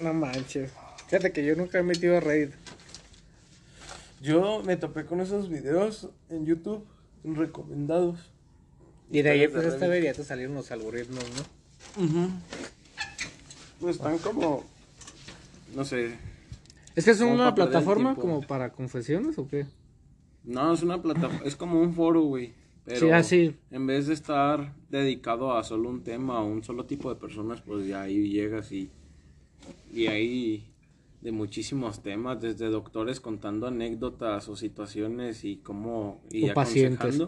[0.00, 0.72] No manches.
[1.08, 2.54] Fíjate que yo nunca he metido a Reddit.
[4.22, 6.86] Yo me topé con esos videos en YouTube
[7.24, 8.31] recomendados.
[9.12, 9.90] Y de ahí Historias de empezaste a Reddit.
[9.90, 12.30] ver y ya te salieron los algoritmos, ¿no?
[13.80, 14.64] Pues están como.
[15.74, 16.16] No sé.
[16.94, 19.66] ¿Es que es una plataforma como para confesiones o qué?
[20.44, 21.46] No, es una plataforma.
[21.46, 22.52] es como un foro, güey.
[22.84, 23.56] Pero Sí, así.
[23.70, 27.60] en vez de estar dedicado a solo un tema, a un solo tipo de personas,
[27.62, 28.90] pues ya ahí llegas y.
[29.92, 30.68] Y ahí
[31.20, 36.20] de muchísimos temas, desde doctores contando anécdotas o situaciones y cómo.
[36.30, 37.22] Y O pacientes.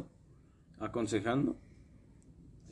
[0.80, 1.56] aconsejando.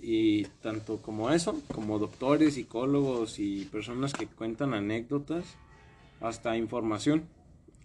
[0.05, 5.45] Y tanto como eso, como doctores, psicólogos y personas que cuentan anécdotas,
[6.21, 7.23] hasta información.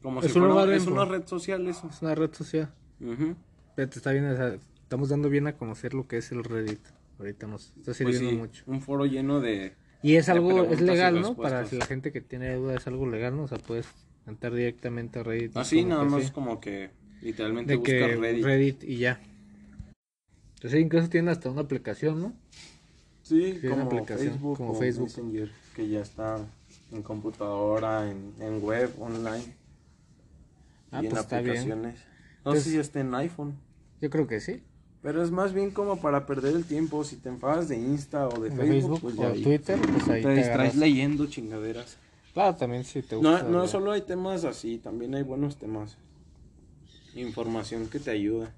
[0.02, 1.88] Como Es si un fuera, es una red social eso.
[1.92, 2.74] Es una red social.
[3.00, 3.36] Ujú.
[3.76, 6.80] Fíjate, está bien, o sea, estamos dando bien a conocer lo que es el Reddit.
[7.20, 8.64] Ahorita nos está Pues sirviendo sí, mucho.
[8.66, 9.74] un foro lleno de...
[10.02, 11.36] Y es algo, es legal, ¿no?
[11.36, 13.44] Para si la gente que tiene duda es algo legal, ¿no?
[13.44, 13.88] O sea, puedes
[14.28, 15.56] entrar directamente a Reddit.
[15.58, 16.32] Así nada más sí.
[16.32, 16.90] como que
[17.22, 18.44] literalmente De buscas que Reddit.
[18.44, 18.84] Reddit.
[18.84, 19.20] y ya.
[20.58, 22.34] Entonces incluso tiene hasta una aplicación, ¿no?
[23.24, 25.08] Sí, como aplicación, Facebook como o Facebook.
[25.08, 26.38] Messenger, que ya está
[26.92, 29.54] en computadora, en, en web, online.
[30.92, 31.58] Ah, y en pues está bien.
[31.58, 31.96] aplicaciones.
[31.98, 33.56] No Entonces- sé si está en iPhone.
[34.02, 34.64] Yo creo que sí.
[35.04, 37.04] Pero es más bien como para perder el tiempo.
[37.04, 39.80] Si te enfadas de Insta o de Facebook, Facebook, pues o ya de ahí Twitter,
[39.80, 40.76] pues ahí te te, distraes agarras.
[40.76, 41.98] leyendo chingaderas.
[42.34, 43.44] Claro, también si te No, gusta.
[43.48, 45.98] no solo hay temas así, también hay buenos temas.
[47.16, 48.54] Información que te ayuda.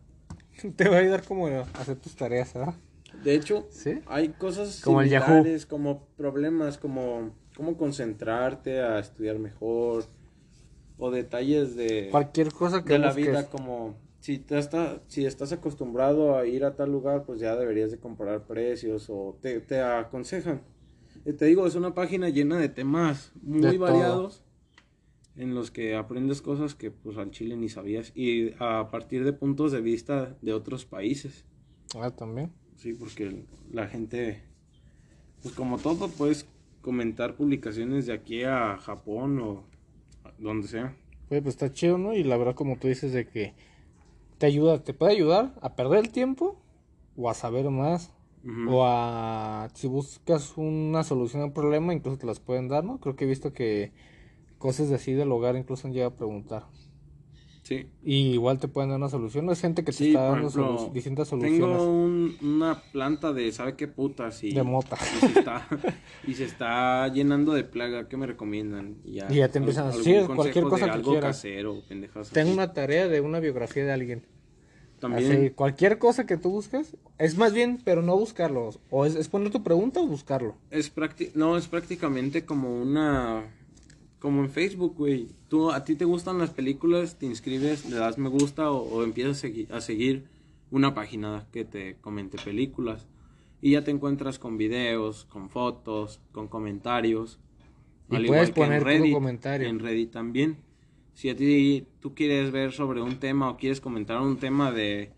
[0.75, 2.75] Te va a ayudar como a hacer tus tareas, ¿verdad?
[3.23, 3.99] De hecho, Sí.
[4.07, 5.25] hay cosas Como el Yahoo.
[5.25, 10.05] similares, como problemas, como cómo concentrarte a estudiar mejor
[10.97, 15.51] o detalles de, Cualquier cosa que de la vida como si te está, si estás
[15.51, 19.81] acostumbrado a ir a tal lugar, pues ya deberías de comparar precios o te, te
[19.81, 20.61] aconsejan.
[21.25, 24.31] Eh, Te digo, es una página llena de temas muy De todo.
[25.39, 29.31] En los que aprendes cosas que pues al chile ni sabías y a partir de
[29.31, 31.45] puntos de vista de otros países.
[31.95, 32.51] Ah, también.
[32.75, 34.43] Sí, porque la gente,
[35.41, 36.45] pues como todo, puedes
[36.81, 39.63] comentar publicaciones de aquí a Japón o
[40.37, 40.95] donde sea.
[41.29, 42.13] Oye, pues está chido, ¿no?
[42.13, 43.53] Y la verdad, como tú dices, de que
[44.39, 46.61] te ayuda, te puede ayudar a perder el tiempo
[47.15, 48.13] o a saber más.
[48.69, 52.99] O a, si buscas una solución a un problema, incluso te las pueden dar, ¿no?
[52.99, 53.91] Creo que he visto que
[54.59, 56.67] cosas de así del hogar incluso han llegado a preguntar.
[57.63, 57.87] Sí.
[58.03, 59.45] Y igual te pueden dar una solución.
[59.45, 62.81] No es gente que te Sí, está dando ejemplo, solu- distintas soluciones Tengo un- una
[62.91, 64.43] planta de, ¿sabe qué putas?
[64.43, 64.97] Y, de mota.
[64.97, 65.67] y, se está,
[66.27, 68.07] y se está llenando de plaga.
[68.07, 68.97] ¿Qué me recomiendan?
[69.03, 71.35] Y ya, Y ya te empiezan a decir cualquier de cosa que algo quieras.
[71.35, 71.83] casero,
[72.33, 74.25] Tengo una tarea de una biografía de alguien.
[74.99, 78.71] También, Así, cualquier cosa que tú busques, es más bien, pero no buscarlo.
[78.89, 80.55] O es, es poner tu pregunta o buscarlo.
[80.71, 80.91] Es
[81.35, 83.45] no, es prácticamente como una
[84.19, 85.27] como en Facebook, güey.
[85.47, 89.03] Tú a ti te gustan las películas, te inscribes, le das me gusta o, o
[89.03, 90.25] empiezas a, segui- a seguir
[90.71, 93.07] una página que te comente películas
[93.61, 97.39] y ya te encuentras con videos, con fotos, con comentarios.
[98.11, 99.67] Y Al puedes igual que en poner Reddit, comentario.
[99.67, 100.57] En Reddit también.
[101.13, 105.11] Si a ti tú quieres ver sobre un tema o quieres comentar un tema de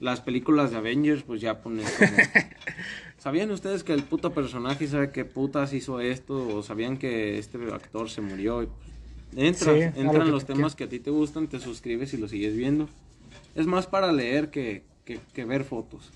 [0.00, 2.10] las películas de Avengers, pues ya pones como...
[3.26, 6.58] ¿Sabían ustedes que el puto personaje sabe qué putas hizo esto?
[6.58, 8.62] ¿O sabían que este actor se murió?
[8.62, 8.68] Y,
[9.34, 11.58] entra, Sí, a lo entran que los te temas que a ti te gustan, te
[11.58, 12.88] suscribes y lo sigues viendo.
[13.56, 16.12] Es más para leer que, que, que ver fotos.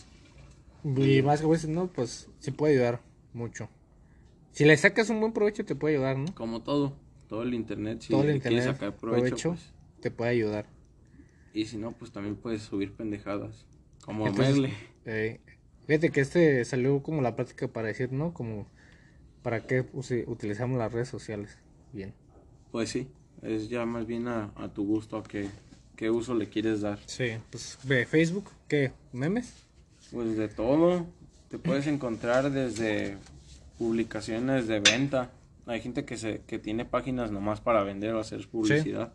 [0.84, 3.00] Y más que veces, no, pues sí puede ayudar
[3.32, 3.68] mucho.
[4.52, 6.32] Si le sacas un buen provecho, te puede ayudar, ¿no?
[6.36, 6.92] Como todo,
[7.28, 10.30] todo el internet, si Todo el le internet, quieres sacar provecho, provecho, pues, te puede
[10.30, 10.66] ayudar.
[11.52, 13.66] y si no, pues también puedes subir pendejadas.
[14.04, 14.74] Como Entonces, Merle.
[15.06, 15.40] eh,
[15.90, 18.32] fíjate que este salió como la práctica para decir, ¿no?
[18.32, 18.68] Como
[19.42, 19.84] para qué
[20.26, 21.58] utilizamos las redes sociales.
[21.92, 22.14] Bien.
[22.70, 23.08] Pues sí,
[23.42, 25.48] es ya más bien a, a tu gusto, a qué,
[25.96, 27.00] qué uso le quieres dar.
[27.06, 28.92] Sí, pues ve Facebook, ¿qué?
[29.12, 29.52] ¿Memes?
[30.12, 31.08] Pues de todo,
[31.48, 33.16] te puedes encontrar desde
[33.76, 35.32] publicaciones de venta.
[35.66, 39.12] Hay gente que se que tiene páginas nomás para vender o hacer publicidad.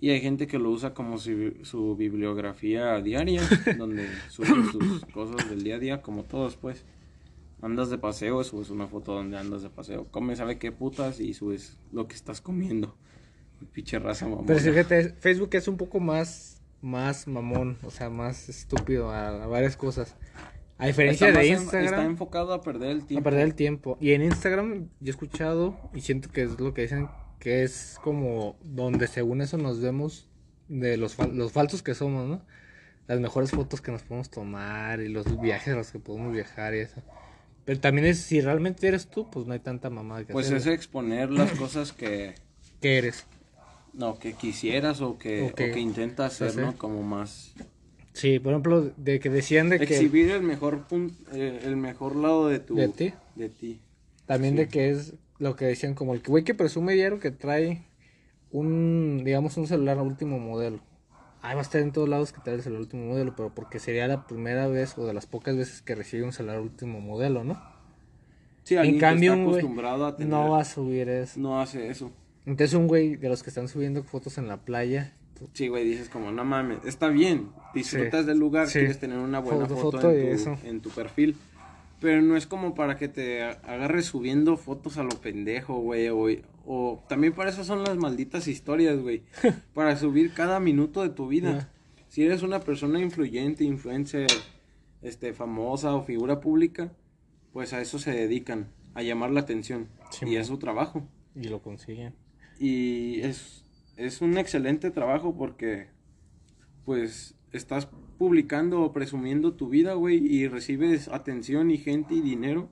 [0.00, 3.42] Y hay gente que lo usa como su, su bibliografía diaria,
[3.78, 6.84] donde suben sus cosas del día a día, como todos pues.
[7.60, 10.06] Andas de paseo, subes una foto donde andas de paseo.
[10.12, 12.94] Comes, sabe qué putas y subes lo que estás comiendo.
[13.72, 14.46] Pinche raza mamona.
[14.46, 19.46] Pero fíjate, Facebook es un poco más, más mamón, o sea, más estúpido a, a
[19.48, 20.14] varias cosas.
[20.80, 23.24] A diferencia Está de en- Instagram, está enfocado a perder el a tiempo.
[23.24, 23.98] perder el tiempo.
[24.00, 27.98] Y en Instagram yo he escuchado y siento que es lo que dicen, que es
[28.02, 30.28] como donde según eso nos vemos
[30.68, 32.42] de los, fal- los falsos que somos, ¿no?
[33.06, 36.74] Las mejores fotos que nos podemos tomar y los viajes a los que podemos viajar
[36.74, 37.02] y eso.
[37.64, 40.58] Pero también es, si realmente eres tú, pues no hay tanta mamada que Pues hacer.
[40.58, 42.34] es exponer las cosas que,
[42.80, 43.24] ¿Qué eres?
[43.94, 46.62] no, que quisieras o que, O que o que intentas hacer.
[46.64, 46.76] ¿no?
[46.76, 47.54] Como más...
[48.12, 49.94] Sí, por ejemplo, de que decían de que...
[49.94, 52.74] Exhibir el mejor pun- eh, el mejor lado de tu...
[52.76, 53.12] ¿De ti?
[53.36, 53.80] De ti.
[54.26, 54.58] También Sí.
[54.58, 57.84] de que es lo que decían, como el que güey que presume diario que trae
[58.50, 60.80] un, digamos, un celular último modelo.
[61.42, 63.78] Ahí va a estar en todos lados que trae el celular último modelo, pero porque
[63.78, 67.44] sería la primera vez o de las pocas veces que recibe un celular último modelo,
[67.44, 67.60] ¿no?
[68.64, 70.30] Sí, En cambio, está acostumbrado a tener...
[70.30, 71.38] no va a subir eso.
[71.40, 72.10] no hace eso.
[72.44, 75.14] Entonces un güey de los que están subiendo fotos en la playa,
[75.52, 78.80] Sí, güey, dices como, no mames, está bien, disfrutas del lugar, sí.
[78.80, 80.58] quieres tener una buena Foto- foto, foto en, y tu, eso.
[80.64, 81.36] en tu perfil,
[82.00, 86.26] pero no es como para que te agarres subiendo fotos a lo pendejo, güey, o,
[86.64, 89.22] o también para eso son las malditas historias, güey,
[89.74, 91.72] para subir cada minuto de tu vida.
[92.08, 94.28] Si eres una persona influyente, influencer,
[95.02, 96.92] este, famosa o figura pública,
[97.52, 101.06] pues a eso se dedican, a llamar la atención, Sí, y es su trabajo.
[101.34, 102.14] y lo consiguen.
[102.58, 103.64] Y es,
[103.96, 105.88] es un excelente trabajo porque,
[106.84, 112.68] pues, estás publicando o presumiendo tu vida, güey, y recibes atención y gente y dinero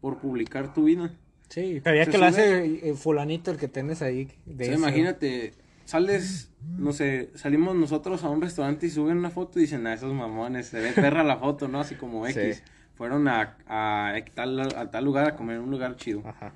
[0.00, 1.12] por publicar tu vida.
[1.48, 4.28] Sí, pero ya que lo sube- hace eh, fulanito el que tienes ahí.
[4.52, 5.52] O sea, imagínate,
[5.84, 9.94] sales, no sé, salimos nosotros a un restaurante y suben una foto y dicen, a
[9.94, 11.80] esos mamones, se ve perra la foto, ¿no?
[11.80, 12.56] Así como X.
[12.56, 12.62] Sí.
[12.96, 16.22] Fueron a, a, tal, a tal lugar a comer en un lugar chido.
[16.26, 16.52] Ajá.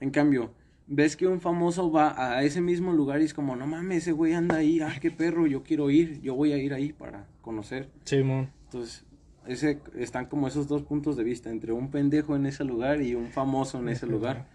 [0.00, 0.52] En cambio,
[0.86, 4.12] ves que un famoso va a ese mismo lugar y es como, no mames, ese
[4.12, 7.26] güey anda ahí, ah, qué perro, yo quiero ir, yo voy a ir ahí para
[7.40, 7.88] conocer.
[8.04, 8.50] Simón.
[8.64, 9.04] Entonces,
[9.46, 13.14] ese, están como esos dos puntos de vista, entre un pendejo en ese lugar y
[13.14, 14.46] un famoso en ese lugar.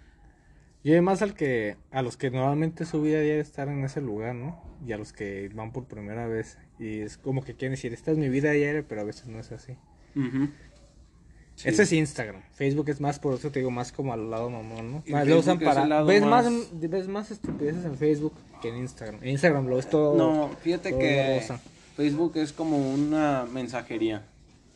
[0.83, 4.35] Y además al que, a los que normalmente su vida diaria estar en ese lugar,
[4.35, 4.61] ¿no?
[4.85, 6.57] Y a los que van por primera vez.
[6.79, 9.39] Y es como que quieren decir, esta es mi vida diaria, pero a veces no
[9.39, 9.73] es así.
[10.15, 10.49] Ujú.
[11.57, 11.69] Sí.
[11.69, 12.43] Ese es Instagram.
[12.53, 15.03] Facebook es más, por eso te digo, más como al lado mamón, ¿no?
[15.07, 16.03] Más lo usan es para...
[16.03, 16.45] ves más...
[16.45, 19.19] más- ves más estupideces en Facebook que en Instagram.
[19.23, 20.15] En Instagram lo ves todo...
[20.15, 21.59] No, fíjate todo que rosa.
[21.95, 24.23] Facebook es como una mensajería.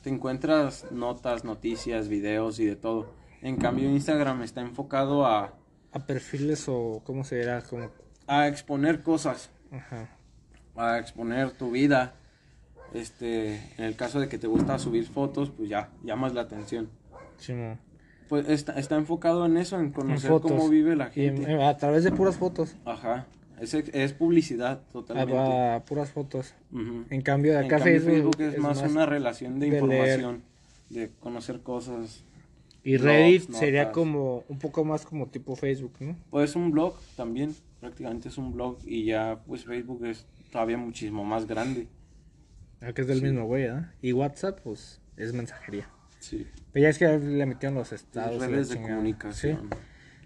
[0.02, 3.14] Te encuentras notas, noticias, videos y de todo.
[3.44, 5.54] En cambio, Instagram está enfocado a,
[5.92, 7.02] A perfiles o...
[7.04, 7.62] ¿Cómo se dirá?
[7.62, 7.92] Como...
[8.26, 10.10] a exponer cosas, Ajá.
[10.76, 12.16] a exponer tu vida.
[12.94, 16.90] Este, en el caso de que te gusta subir fotos, pues ya, llamas la atención.
[17.38, 17.80] Simón.
[18.28, 20.52] Pues está, está enfocado en eso, en conocer fotos.
[20.52, 21.64] cómo vive la en- gente.
[21.64, 22.76] a través de puras fotos.
[22.86, 23.28] Ajá.
[23.60, 25.38] Es, es publicidad A, totalmente.
[25.38, 26.54] a puras fotos.
[26.72, 27.06] Ujú.
[27.10, 29.84] En cambio, de En acá cambio, Facebook, es, más, una relación de, de leer.
[30.20, 30.42] información,
[30.90, 32.24] de conocer cosas.
[32.84, 33.94] Y blogs, Reddit sería notas.
[33.94, 36.16] como un poco más como tipo Facebook, ¿no?
[36.32, 41.24] Pues un blog también, prácticamente es un blog y ya pues Facebook es todavía muchísimo
[41.24, 41.88] más grande.
[42.82, 43.24] Ah, que es del Sí.
[43.26, 43.94] mismo güey, ¿ah?
[44.02, 45.88] Y WhatsApp, pues, es mensajería.
[46.20, 46.48] Sí.
[46.72, 48.36] Pero ya es que le metieron los estados.
[48.36, 48.96] y la redes de chingada.
[48.96, 49.58] comunicación.
[49.72, 49.78] Sí.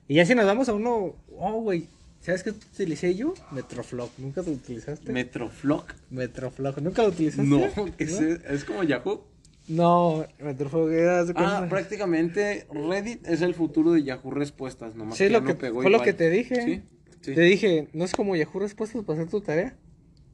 [0.08, 1.88] Y ya si nos vamos a uno, oh, güey,
[2.22, 3.34] ¿sabes qué utilicé yo?
[3.52, 4.10] Metroflog.
[4.18, 5.12] ¿Nunca lo utilizaste?
[5.12, 5.86] Metroflog.
[6.12, 6.82] Metroflog.
[6.82, 7.44] ¿Nunca lo utilizaste?
[7.50, 7.62] No,
[7.98, 9.24] ¿qué es, es como Yahoo.
[9.68, 11.24] No, Metroflog era...
[11.26, 15.54] de Ah, prácticamente Reddit es el futuro de Yahoo Respuestas, nomás Sí, que lo que,
[15.54, 16.06] no pegó fue lo igual.
[16.06, 16.62] que te dije.
[16.64, 16.82] Sí,
[17.22, 17.34] sí.
[17.34, 19.76] Te dije, no es como Yahoo Respuestas para hacer tu tarea.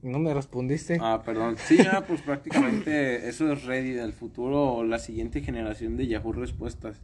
[0.03, 0.97] No me respondiste.
[0.99, 1.57] Ah, perdón.
[1.57, 6.33] Sí, ya, pues prácticamente eso es Reddit, el futuro o la siguiente generación de Yahoo
[6.33, 6.97] Respuestas.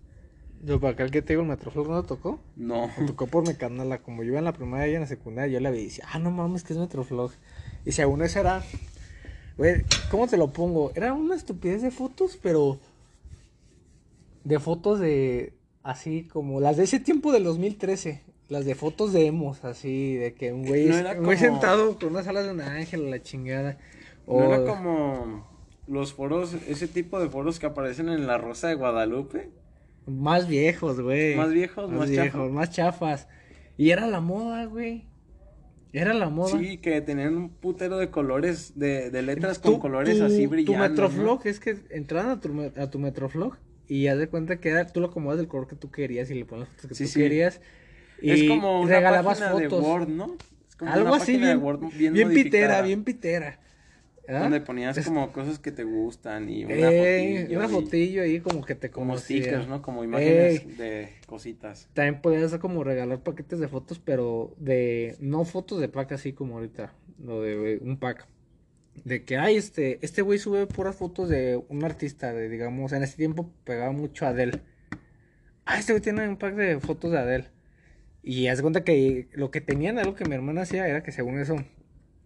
[0.63, 2.39] Yo para acá el que te digo, el Metroflog no lo tocó.
[2.55, 2.89] No.
[2.97, 5.53] Me tocó por mi canal, como yo iba en la primaria y en la secundaria,
[5.53, 7.31] yo la vi y decía, ah, no mames, que es Metroflog.
[7.85, 8.63] Y según eso era,
[9.57, 10.91] güey, ¿cómo te lo pongo?
[10.95, 12.79] Era una estupidez de fotos, pero
[14.43, 19.25] de fotos de, así como las de ese tiempo del 2013, las de fotos de
[19.25, 22.45] emos, así, de que un güey, No era un güey como- sentado con unas alas
[22.45, 23.77] de un ángel, la chingada.
[24.25, 25.47] O, ¿No era como
[25.87, 29.49] los foros, ese tipo de foros que aparecen en La Rosa de Guadalupe?
[30.05, 31.35] Más viejos, güey.
[31.35, 32.51] Más viejos, más chafas.
[32.51, 33.27] más chafas.
[33.77, 35.05] Y era la moda, güey.
[35.93, 36.57] Era la moda.
[36.59, 40.75] Sí, que tenían un putero de colores, de, de letras con colores tu- así brillantes.
[40.75, 43.55] Tu Metroflog es que entraban a tu, a tu Metroflog
[43.87, 46.35] y haz de cuenta que era- tú lo acomodas del color que tú querías y
[46.35, 47.19] le pones las fotos que Sí, tú sí.
[47.21, 47.61] querías.
[48.21, 49.83] Y Es como una regalabas página fotos.
[49.83, 50.35] de Word, ¿no?
[50.67, 53.59] Es como Algo una así, bien, de Word bien, bien, pitera, bien pitera.
[54.29, 54.39] ¿Ah?
[54.39, 57.59] Donde ponías como cosas que te gustan y una Ey, fotillo.
[57.59, 59.41] una y- fotillo ahí como que te Como conocía.
[59.41, 59.81] stickers, ¿no?
[59.81, 61.87] Como imágenes de cositas.
[61.93, 66.55] También podías como regalar paquetes de fotos, pero de no fotos de pack así como
[66.55, 68.27] ahorita, lo de eh, un pack.
[69.05, 73.03] De que hay este, este güey sube puras fotos de un artista, de digamos, en
[73.03, 74.59] ese tiempo pegaba mucho a Adele.
[75.65, 77.45] Ah, este güey tiene un pack de fotos de Adele.
[78.23, 81.11] Y haz de cuenta que lo que tenían, algo que mi hermana hacía, era que
[81.11, 81.55] según eso,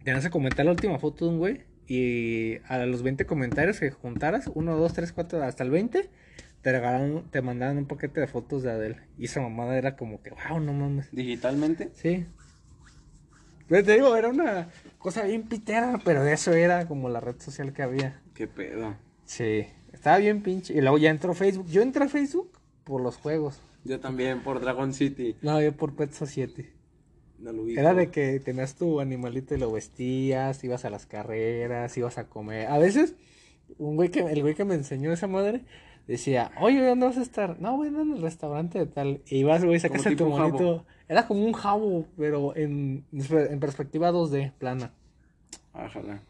[0.04, 1.62] tenías que comentar la última foto de un güey.
[1.86, 6.10] Y a los 20 comentarios que juntaras, 1, 2, 3, 4, hasta el 20,
[6.62, 8.96] te regalaron, te mandaban un paquete de fotos de Adele.
[9.18, 11.08] Y esa mamada era como que, wow, no mames.
[11.12, 11.90] Digitalmente.
[11.94, 12.26] Sí.
[13.68, 17.72] Pero te digo, era una cosa bien pitera, pero eso era como la red social
[17.72, 18.20] que había.
[18.34, 18.96] Qué pedo.
[19.24, 19.66] Sí.
[19.92, 20.74] Estaba bien pinche.
[20.74, 21.66] Y luego ya entró Facebook.
[21.68, 22.50] Yo entré a Facebook
[22.84, 23.62] por los juegos.
[23.84, 25.36] Yo también por Dragon City.
[25.42, 26.66] No, yo por Pet Society.
[27.38, 27.80] No lo ubico.
[27.80, 32.28] Era de que tenías tu animalito y lo vestías, ibas a las carreras, ibas a
[32.28, 32.68] comer.
[32.68, 33.14] A veces,
[33.78, 35.64] un güey que, el güey que me enseñó esa madre
[36.06, 37.60] decía, oye, ¿dónde vas a estar?
[37.60, 39.22] No, voy a ir en el restaurante de tal.
[39.26, 40.86] Y ibas, güey, sacas a tu monito.
[41.08, 44.92] Era como un jabo, pero en, en perspectiva 2D, plana.
[45.74, 46.22] Ojalá.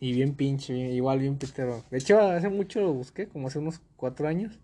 [0.00, 1.82] Y bien pinche, bien- igual bien pitero.
[1.90, 4.58] De hecho, hace mucho lo busqué, como hace unos cuatro años.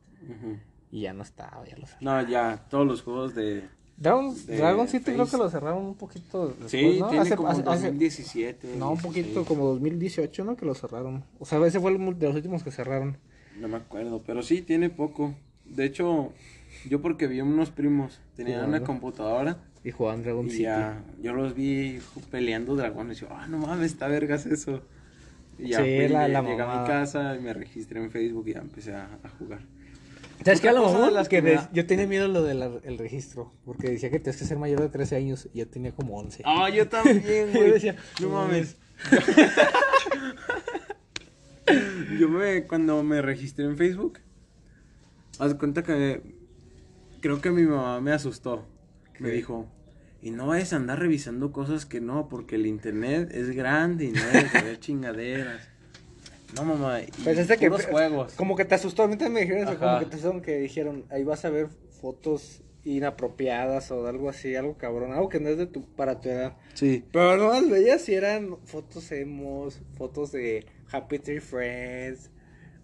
[0.92, 1.94] Y ya no estaba, ya lo sé.
[2.00, 3.64] No, ya, todos los juegos de...
[3.96, 7.08] Dragon, De Dragon City creo que lo cerraron un poquito después, sí, ¿no?
[7.08, 8.76] tiene Hace- como hace- hace- 2017.
[8.76, 9.46] No, un poquito 16.
[9.48, 10.56] como 2018, ¿no?
[10.56, 11.24] Que lo cerraron.
[11.38, 13.16] O sea, ese fue el de los últimos que cerraron.
[13.58, 15.34] No me acuerdo, pero sí, tiene poco.
[15.64, 16.32] De hecho,
[16.88, 18.76] yo porque vi unos primos, tenían Jugando.
[18.78, 20.62] una computadora Y jugaban Dragon y City.
[20.64, 21.98] ya, yo los vi
[22.30, 23.18] peleando dragones.
[23.18, 24.82] Y yo, ah, no mames, está vergas eso.
[25.58, 28.48] Y ya Sí, fui, la- la llegué a mi casa y me registré en Facebook
[28.48, 29.60] y ya empecé a, a jugar.
[30.44, 30.68] ¿Sabes qué?
[30.68, 34.18] A lo mejor las que me yo tenía miedo lo del registro, porque decía que
[34.18, 36.42] tienes que ser mayor de 13 años y yo tenía como 11.
[36.44, 37.22] Ah, yo también,
[37.52, 37.70] Yo güey.
[37.72, 38.76] decía, no mames.
[42.18, 44.18] yo me, cuando me registré en Facebook,
[45.38, 46.22] haz cuenta que
[47.20, 48.66] creo que mi mamá me asustó.
[49.18, 49.66] Me dijo,
[50.20, 54.12] y no vayas a andar revisando cosas que no, porque el internet es grande y
[54.12, 55.68] no debes de ver chingaderas.
[56.56, 58.34] No, mamá, y Pensaste que juegos.
[58.34, 59.78] como que te asustó, a mí también me dijeron eso, Ajá.
[59.80, 61.68] como que te asustaron que dijeron, ahí vas a ver
[62.00, 66.28] fotos inapropiadas o algo así, algo cabrón, algo que no es de tu para tu
[66.28, 66.56] edad.
[66.74, 67.04] Sí.
[67.12, 72.30] Pero no las veías si eran fotos emos, fotos de Happy Tree Friends,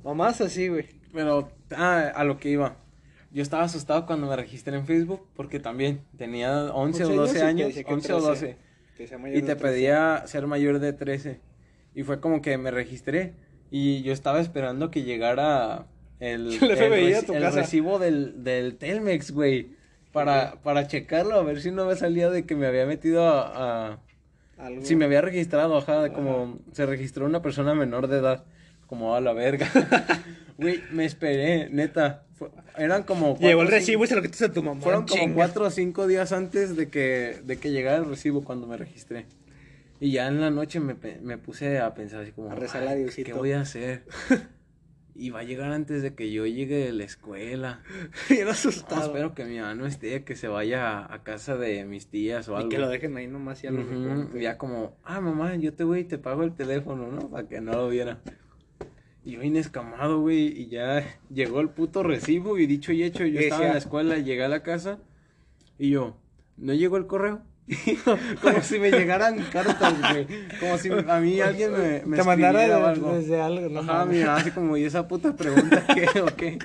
[0.05, 0.87] mamás así, güey.
[1.13, 2.77] Pero, ah, a lo que iba.
[3.31, 7.35] Yo estaba asustado cuando me registré en Facebook porque también tenía 11 o 12 y
[7.41, 8.57] te años, que 11 o 13, 12.
[8.97, 9.63] que sea mayor Y te 13.
[9.63, 11.41] pedía ser mayor de 13.
[11.95, 13.35] Y fue como que me registré.
[13.71, 15.87] Y yo estaba esperando que llegara
[16.21, 19.77] el, El reci- recibo del, del Telmex, güey.
[20.13, 23.91] Para, para checarlo, a ver si no me salía de que me había metido a...
[23.93, 23.99] a-
[24.59, 24.85] Algo.
[24.85, 28.45] si me había registrado, ajá, de como se registró una persona menor de edad.
[28.89, 29.69] Como a la verga.
[30.59, 32.25] Güey, me esperé, neta.
[32.37, 33.39] Fue- eran como...
[33.39, 34.81] Llegó el recibo cinco- y se lo quitas a tu mamá.
[34.81, 35.35] fueron como chinga.
[35.37, 39.27] cuatro o cinco días antes de que, de que llegara el recibo cuando me registré.
[40.01, 42.93] Y ya en la noche me, me puse a pensar así como, A rezarle a
[42.93, 43.27] "Ay, Diosito".
[43.27, 44.05] ¿qué voy a hacer?
[45.15, 47.83] y va a llegar antes de que yo llegue de la escuela.
[48.31, 49.07] Bien No, asustado.
[49.07, 52.53] espero que mi mamá no esté, que se vaya a, casa de mis tías o
[52.53, 52.69] y algo.
[52.69, 54.37] que lo dejen ahí nomás y a lo mejor.
[54.39, 57.29] y ya como, ah, mamá, yo te voy y te pago el teléfono, ¿no?
[57.31, 58.21] Para que no lo viera.
[59.25, 63.41] Y yo inescamado, güey, y ya llegó el puto recibo y dicho y hecho, yo
[63.41, 65.01] Y estaba en decía- la escuela, llegué a la casa
[65.77, 66.17] y yo,
[66.57, 67.43] ¿no llegó el correo?
[68.43, 70.27] como si me llegaran cartas, güey.
[70.59, 73.13] Como si a mí alguien me, me te mandara algo.
[73.13, 73.69] desde algo.
[73.69, 76.59] No Ajá, mira, así como, ¿y esa puta pregunta qué o qué?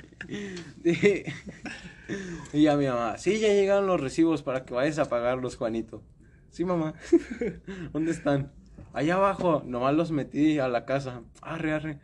[0.84, 5.56] Y, y ya mi mamá, sí, ya llegaron los recibos para que vayas a pagarlos,
[5.56, 6.02] Juanito.
[6.50, 6.94] Sí, mamá.
[7.92, 8.52] ¿Dónde están?
[8.92, 11.22] Allá abajo, nomás los metí a la casa.
[11.42, 12.00] Arre, arre.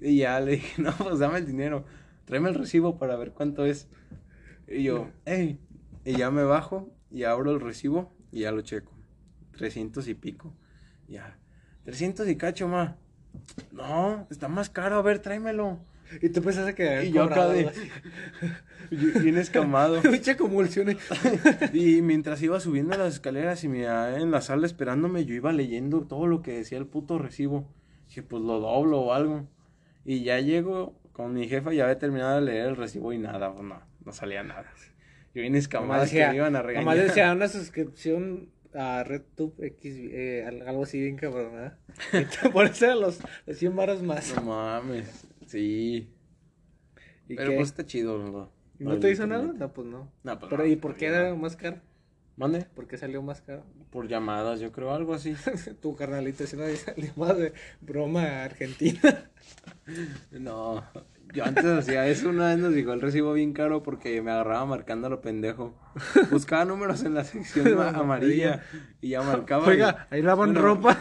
[0.00, 1.84] Y ya le dije, no, pues dame el dinero.
[2.24, 3.88] Tráeme el recibo para ver cuánto es.
[4.66, 5.60] Y yo, hey.
[6.04, 8.92] Y ya me bajo y abro el recibo y ya lo checo.
[9.56, 10.54] 300 y pico.
[11.08, 11.38] Ya.
[11.84, 12.96] 300 y cacho, ma.
[13.72, 14.96] No, está más caro.
[14.96, 15.78] A ver, tráemelo.
[16.20, 17.04] Y tú pensaste que.
[17.06, 17.70] Y yo acá de...
[18.90, 20.00] Bien escamado.
[20.02, 20.96] Pinche convulsiones.
[21.72, 25.52] Y mientras iba subiendo las escaleras y me iba en la sala esperándome, yo iba
[25.52, 27.68] leyendo todo lo que decía el puto recibo.
[28.08, 29.46] Dije, pues lo doblo o algo.
[30.04, 33.52] Y ya llego con mi jefa, ya había terminado de leer el recibo y nada,
[33.52, 34.72] pues no, no salía nada.
[35.34, 36.84] Yo vine escamado Nomás que me iban a regañar.
[36.84, 41.78] nomás decía una suscripción a RedTube X, eh, al- algo así bien cabrón, ¿verdad?
[42.12, 44.34] Y te- Por eso eran los, los 100 varos más.
[44.36, 46.08] No mames, sí.
[47.28, 47.56] ¿Y Pero qué?
[47.56, 48.18] pues está chido.
[48.18, 48.52] ¿no?
[48.78, 49.52] ¿Y ¿No te hizo nada?
[49.52, 50.10] No, pues no.
[50.24, 51.14] No, pues Pero no, ¿y por no, qué no.
[51.16, 51.78] era más caro?
[52.36, 52.62] Mande.
[52.74, 53.64] ¿Por qué salió más caro?
[53.90, 55.34] Por llamadas, yo creo, algo así.
[55.82, 59.00] tu carnalito, si no salió más de broma argentina.
[60.30, 60.84] No,
[61.34, 64.64] yo antes hacía eso, una vez nos llegó el recibo bien caro porque me agarraba
[64.66, 65.74] marcando a lo pendejo.
[66.30, 68.62] Buscaba números en la sección ma- amarilla
[69.00, 69.66] y ya marcaba.
[69.66, 70.96] Oiga, ahí lavan Bueno, ropa.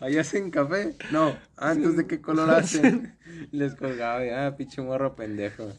[0.00, 0.94] ¿Ahí hacen café?
[1.10, 3.16] No, antes de qué color hacen.
[3.52, 5.72] Les colgaba y, ah, pinche morro pendejo.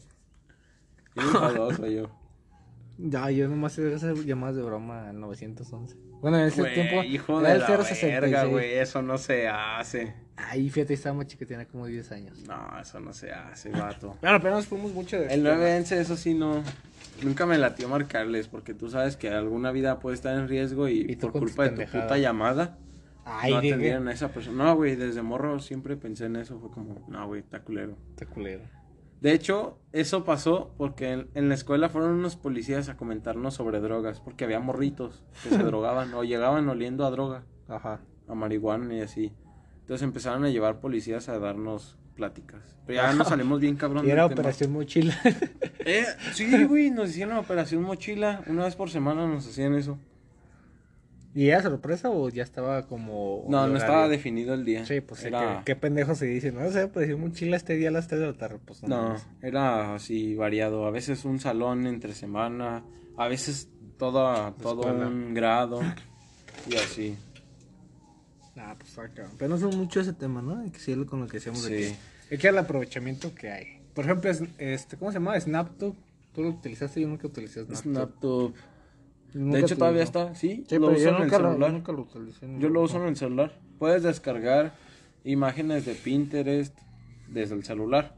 [1.14, 2.10] Y enfadoso yo.
[2.98, 5.96] Ya, yo nomás sé hacer llamadas de broma al 911.
[6.20, 7.02] Bueno, en ese Güey, tiempo.
[7.04, 8.12] hijo era de el la 066.
[8.20, 10.14] verga, güey, eso no se hace.
[10.36, 12.42] Ay, fíjate, estaba más chica, tenía como 10 años.
[12.46, 14.16] No, eso no se hace, vato.
[14.20, 16.62] Bueno, pero nos fuimos mucho de El 911, eso sí, no.
[17.22, 21.14] Nunca me latió marcarles porque tú sabes que alguna vida puede estar en riesgo y,
[21.16, 22.78] por culpa de tu puta llamada
[23.24, 24.64] Ay, no atendieron a esa persona.
[24.64, 26.58] No, güey, desde morro siempre pensé en eso.
[26.58, 27.96] Fue como, no, güey, está culero.
[28.10, 28.62] Está culero.
[29.20, 33.80] De hecho, eso pasó porque en, en la escuela fueron unos policías a comentarnos sobre
[33.80, 38.00] drogas porque había morritos que se drogaban o llegaban oliendo a droga, Ajá.
[38.28, 39.32] a marihuana y así.
[39.80, 42.76] Entonces empezaron a llevar policías a darnos pláticas.
[42.86, 44.06] Pero ya nos salimos bien cabrón.
[44.06, 44.40] Y era tema.
[44.40, 45.16] Operación Mochila.
[45.84, 46.04] Eh,
[46.34, 48.42] sí, güey, nos hicieron operación mochila.
[48.48, 49.98] Una vez por semana nos hacían eso.
[51.38, 53.44] ¿Y era sorpresa o ya estaba como.?
[53.48, 54.84] No, no estaba definido el día.
[54.84, 55.62] Sí, pues sí, era...
[55.64, 56.50] ¿qué, pendejo se dice?
[56.50, 58.58] No sé, Operación Mochila este día a las 3 de la tarde.
[58.64, 59.14] Pues no.
[59.40, 60.84] Era así variado.
[60.84, 62.82] A veces un salón entre semana,
[63.16, 63.68] a veces
[63.98, 65.80] todo, todo un grado
[66.68, 67.16] y así.
[68.56, 69.30] Ah, pues cabrón.
[69.38, 70.58] Pero no son mucho ese tema, ¿no?
[70.58, 71.96] Hay que seguirlo con lo que decíamos de Sí.
[72.28, 72.34] que.
[72.34, 73.80] Es que el aprovechamiento que hay.
[73.94, 75.38] Por ejemplo, es- este, ¿cómo se llama?
[75.38, 75.94] Snaptube.
[76.34, 77.00] ¿Tú lo utilizaste?
[77.00, 77.82] Yo nunca utilicé Snaptube.
[77.92, 78.54] Snaptube.
[79.34, 80.64] Nunca De hecho, todavía está, sí.
[80.68, 81.72] Sí, lo pero uso yo en nunca, lo, celular.
[81.72, 82.46] nunca lo utilicé.
[82.46, 83.52] en Yo lo uso en el celular.
[83.78, 84.72] Puedes descargar
[85.24, 86.76] imágenes de Pinterest
[87.28, 88.14] desde el celular.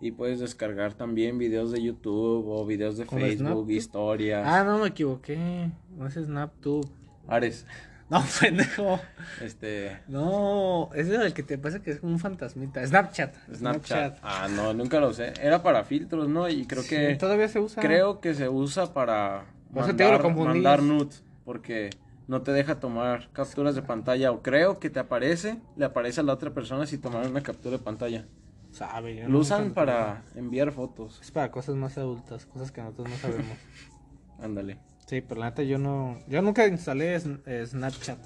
[0.00, 4.44] Y puedes descargar también videos de YouTube o videos de ¿Con Facebook, historias.
[4.46, 5.70] Ah, no, me equivoqué.
[5.96, 6.86] No es SnapTube.
[7.28, 7.64] Ares,
[8.10, 9.00] No, pendejo.
[9.42, 12.86] este, No, ese es el que te pasa que es como un fantasmita.
[12.86, 13.34] Snapchat.
[13.54, 14.18] Snapchat.
[14.22, 15.32] Ah, no, nunca lo usé.
[15.42, 16.48] Era para filtros, ¿no?
[16.48, 17.82] Y creo Sí, que todavía se usa.
[17.82, 20.48] creo que se usa para Por eso te lo mandar, confundí.
[20.60, 21.90] mandar nudes, porque
[22.28, 26.24] no te deja tomar capturas de pantalla o creo que te aparece, le aparece a
[26.24, 28.26] la otra persona si tomaron una captura de pantalla.
[28.72, 31.18] Sabe, yo Lo usan para enviar fotos.
[31.22, 33.56] Es para cosas más adultas, cosas que nosotros no sabemos.
[34.40, 34.78] Ándale.
[35.06, 36.18] sí, pero la neta yo no.
[36.28, 38.18] Yo nunca instalé eh, Snapchat.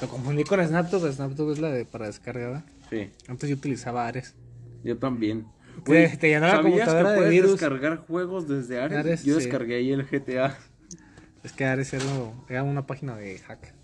[0.00, 1.12] Lo confundí con Snaptube.
[1.12, 2.62] Snaptube es la de para descargar.
[2.88, 4.34] Sí, Antes yo utilizaba Ares.
[4.82, 5.44] yo también.
[5.84, 7.50] Te- Güey, te llenaba la ¿sabías computadora que de puedes virus?
[7.52, 8.98] descargar juegos desde Ares?
[8.98, 9.44] Ares, yo sí.
[9.44, 10.56] descargué ahí el GTA.
[11.42, 12.04] Es que Ares era,
[12.48, 13.74] era una página de hack.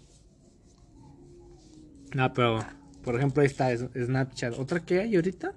[2.15, 2.61] No, pero,
[3.03, 4.59] por ejemplo, ahí está es- Snapchat.
[4.59, 5.55] ¿Otra que hay ahorita?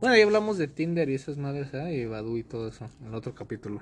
[0.00, 1.94] Bueno, ya hablamos de Tinder y esas madres, ¿eh?
[1.94, 3.80] Y Badoo y todo eso en el otro capítulo.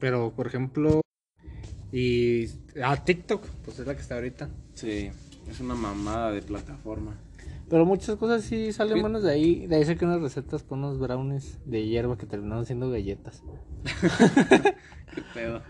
[0.00, 1.00] Pero, por ejemplo,
[1.92, 2.46] y.
[2.82, 4.48] Ah, TikTok, pues es la que está ahorita.
[4.74, 5.10] Sí,
[5.48, 7.14] es una mamada de plataforma.
[7.68, 9.66] Pero muchas cosas sí salen buenas de ahí.
[9.66, 13.42] De ahí saqué unas recetas con unos brownies de hierba que terminaron siendo galletas.
[15.14, 15.62] Qué pedo.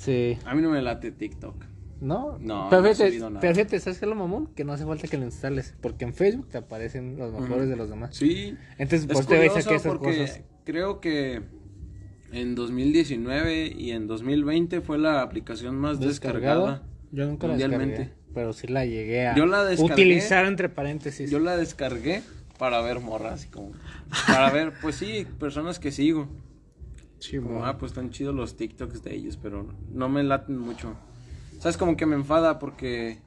[0.00, 0.38] Sí.
[0.46, 1.54] A mí no me late TikTok.
[2.00, 2.38] ¿No?
[2.40, 3.40] No, pero no he fíjate, subido nada.
[3.42, 4.46] pero fíjate, ¿sabes qué es lo mamón?
[4.54, 5.74] Que no hace falta que lo instales.
[5.82, 8.16] Porque en Facebook te aparecen los mejores de los demás.
[8.16, 10.40] Sí, Entonces, es pues te ves que esas porque cosas.
[10.64, 11.42] creo que
[12.32, 16.82] en 2019 y en 2020 fue la aplicación más descargada.
[17.12, 18.12] Yo nunca la descargué.
[18.32, 19.92] Pero sí la llegué a Yo la descargué.
[19.92, 21.30] utilizar entre paréntesis.
[21.30, 22.22] Yo la descargué
[22.58, 23.72] para ver morras, así como
[24.26, 26.28] para ver, pues sí, personas que sigo.
[27.20, 30.94] Sí, Como, ah, pues están chidos los TikToks de ellos, pero no me laten mucho.
[31.58, 31.76] ¿Sabes?
[31.76, 33.18] Como que me enfada porque.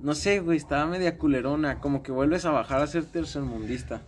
[0.00, 1.78] No sé, güey, estaba media culerona.
[1.80, 4.02] Como que vuelves a bajar a ser tercermundista.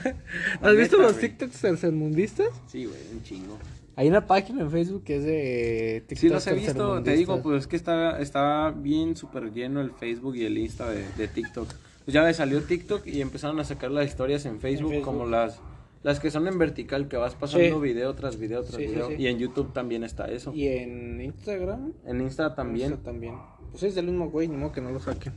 [0.60, 1.28] ¿Has visto los güey.
[1.28, 2.48] TikToks tercermundistas?
[2.68, 3.58] Sí, güey, un chingo.
[3.96, 7.02] Hay una página en Facebook que es de TikTok Sí, los he visto.
[7.02, 10.88] Te digo, pues es que está, está bien súper lleno el Facebook y el Insta
[10.88, 11.68] de, de TikTok.
[12.04, 15.04] Pues ya ves, salió TikTok y empezaron a sacar las historias en Facebook, Facebook.
[15.04, 15.60] como las
[16.02, 17.80] las que son en vertical, que vas pasando Sí.
[17.80, 19.08] video tras video tras Sí, video.
[19.08, 19.14] sí.
[19.18, 20.52] Y en YouTube también está eso.
[20.54, 22.90] Y en Instagram En Insta también.
[22.92, 23.34] Insta también.
[23.70, 25.32] Pues es del mismo güey, ni modo que no lo saquen.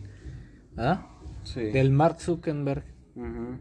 [0.78, 1.08] ¿Ah?
[1.44, 1.62] Sí.
[1.66, 2.84] Del Mark Zuckerberg.
[3.16, 3.58] Ujú.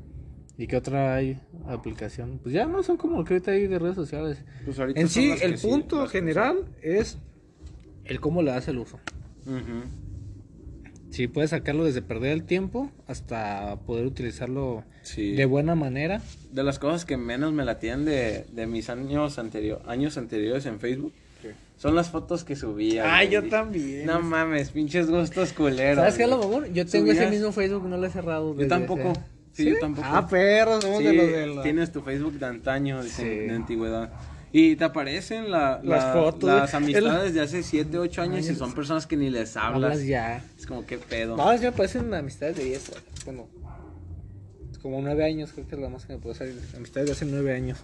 [0.57, 2.39] ¿Y qué otra hay aplicación?
[2.43, 4.45] Pues ya no son como el que ahorita hay de redes sociales.
[4.65, 7.19] Pues ahorita En sí, el punto general es
[8.05, 8.99] el cómo le das el uso.
[9.47, 9.83] Ujú.
[11.15, 15.33] Si puedes sacarlo desde perder el tiempo hasta poder utilizarlo Sí.
[15.37, 16.21] de buena manera.
[16.51, 20.81] De las cosas que menos me latían de, de mis años, anterior, años anteriores en
[20.81, 21.13] Facebook
[21.77, 23.17] son las fotos que subía.
[23.17, 24.07] Ah, yo también.
[24.07, 25.97] No mames, pinches gustos culeros.
[25.99, 26.73] ¿Sabes qué lo mamón?
[26.75, 28.57] Yo tengo ese mismo Facebook, no lo he cerrado.
[28.59, 29.11] Yo tampoco.
[29.13, 29.21] ese-
[29.53, 30.09] Sí, yo tampoco.
[30.11, 31.63] Ah, perros, somos Sí, de los de la...
[31.63, 33.39] Tienes tu Facebook de antaño, dicen, Sí.
[33.47, 34.11] de antigüedad.
[34.57, 38.55] Y te aparecen la, Las la- fotos, las amistades de hace 7, 8 años y
[38.55, 39.75] son personas que ni les hablas.
[39.95, 40.45] Hablas ya.
[40.57, 41.37] Es como, qué pedo.
[41.37, 42.93] No, sí me parecen amistades de 10.
[43.25, 43.49] Bueno,
[44.81, 46.55] como 9 años, creo que es la más que me puede salir.
[46.77, 47.79] Amistades de hace 9 años.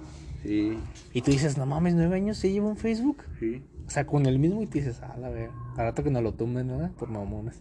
[0.45, 0.79] Sí,
[1.13, 3.25] Y tú dices, no mames, 9 años se lleva un Facebook.
[3.41, 3.63] sí.
[3.87, 5.51] O sea, con el mismo y te dices, ah, la ver.
[5.77, 6.93] Al rato que nos lo tumben, ¿no?
[6.93, 7.57] Por mamones.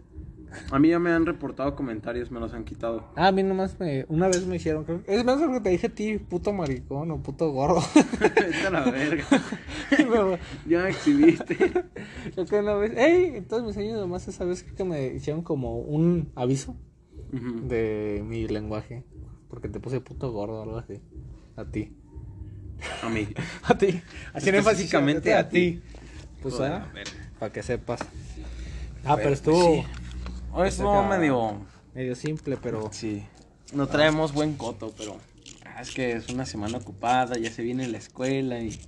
[0.72, 3.12] A mí ya me han reportado comentarios, me los han quitado.
[3.16, 4.06] Ah, a mí nomás me.
[4.10, 4.84] Una vez me hicieron.
[4.84, 7.82] Creo, es más lo que te dije a ti, puto maricón o puto gordo.
[8.20, 9.26] Vete la verga.
[9.90, 10.38] Pero,
[10.68, 11.56] ya me exhibiste.
[12.34, 12.98] creo que una vez.
[12.98, 13.38] ¡Ey!
[13.38, 16.76] En todos mis años, nomás esa vez creo que me hicieron como un aviso
[17.32, 19.04] de mi lenguaje.
[19.50, 21.02] Porque te puse puto gordo o algo así.
[21.56, 21.96] A ti.
[23.04, 23.28] A mí.
[23.64, 24.02] A ti.
[24.34, 25.82] Así Específicamente a ti.
[26.42, 26.88] Pues ah,
[27.38, 28.00] para que sepas.
[29.04, 29.99] Ah, pero Pero, estuvo pues, sí.
[30.54, 31.62] Hoy estuvo medio...
[31.94, 32.90] medio simple, pero.
[32.92, 33.24] Sí.
[33.74, 35.18] No traemos buen coto, pero...
[35.66, 38.80] ah, Es que es una semana ocupada, ya se viene la escuela y...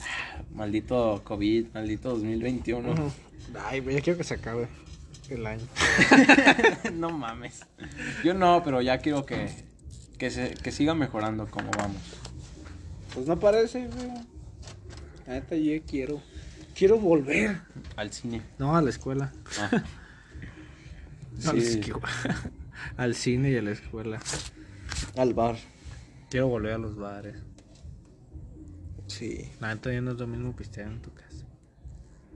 [0.00, 2.92] ah, Maldito COVID, maldito 2021.
[2.92, 3.10] Ujú.
[3.66, 4.68] Ay, güey, ya quiero que se acabe
[5.28, 5.66] el año.
[6.94, 7.60] no mames.
[8.24, 9.48] Yo no, pero ya quiero que,
[10.18, 12.02] que, se, que siga mejorando como vamos.
[13.14, 14.10] Pues no parece, güey.
[15.26, 16.20] Neta, yo quiero.
[16.74, 17.60] Quiero volver.
[17.96, 18.42] Al cine.
[18.58, 19.32] No, a la escuela.
[19.58, 19.82] Ah.
[21.40, 21.80] Sí.
[22.96, 24.20] Al cine y a la escuela.
[25.16, 25.56] Al bar.
[26.30, 27.36] Quiero volver a los bares.
[29.06, 29.50] Sí.
[29.60, 31.44] La neta, ya no es lo mismo pistear en tu casa.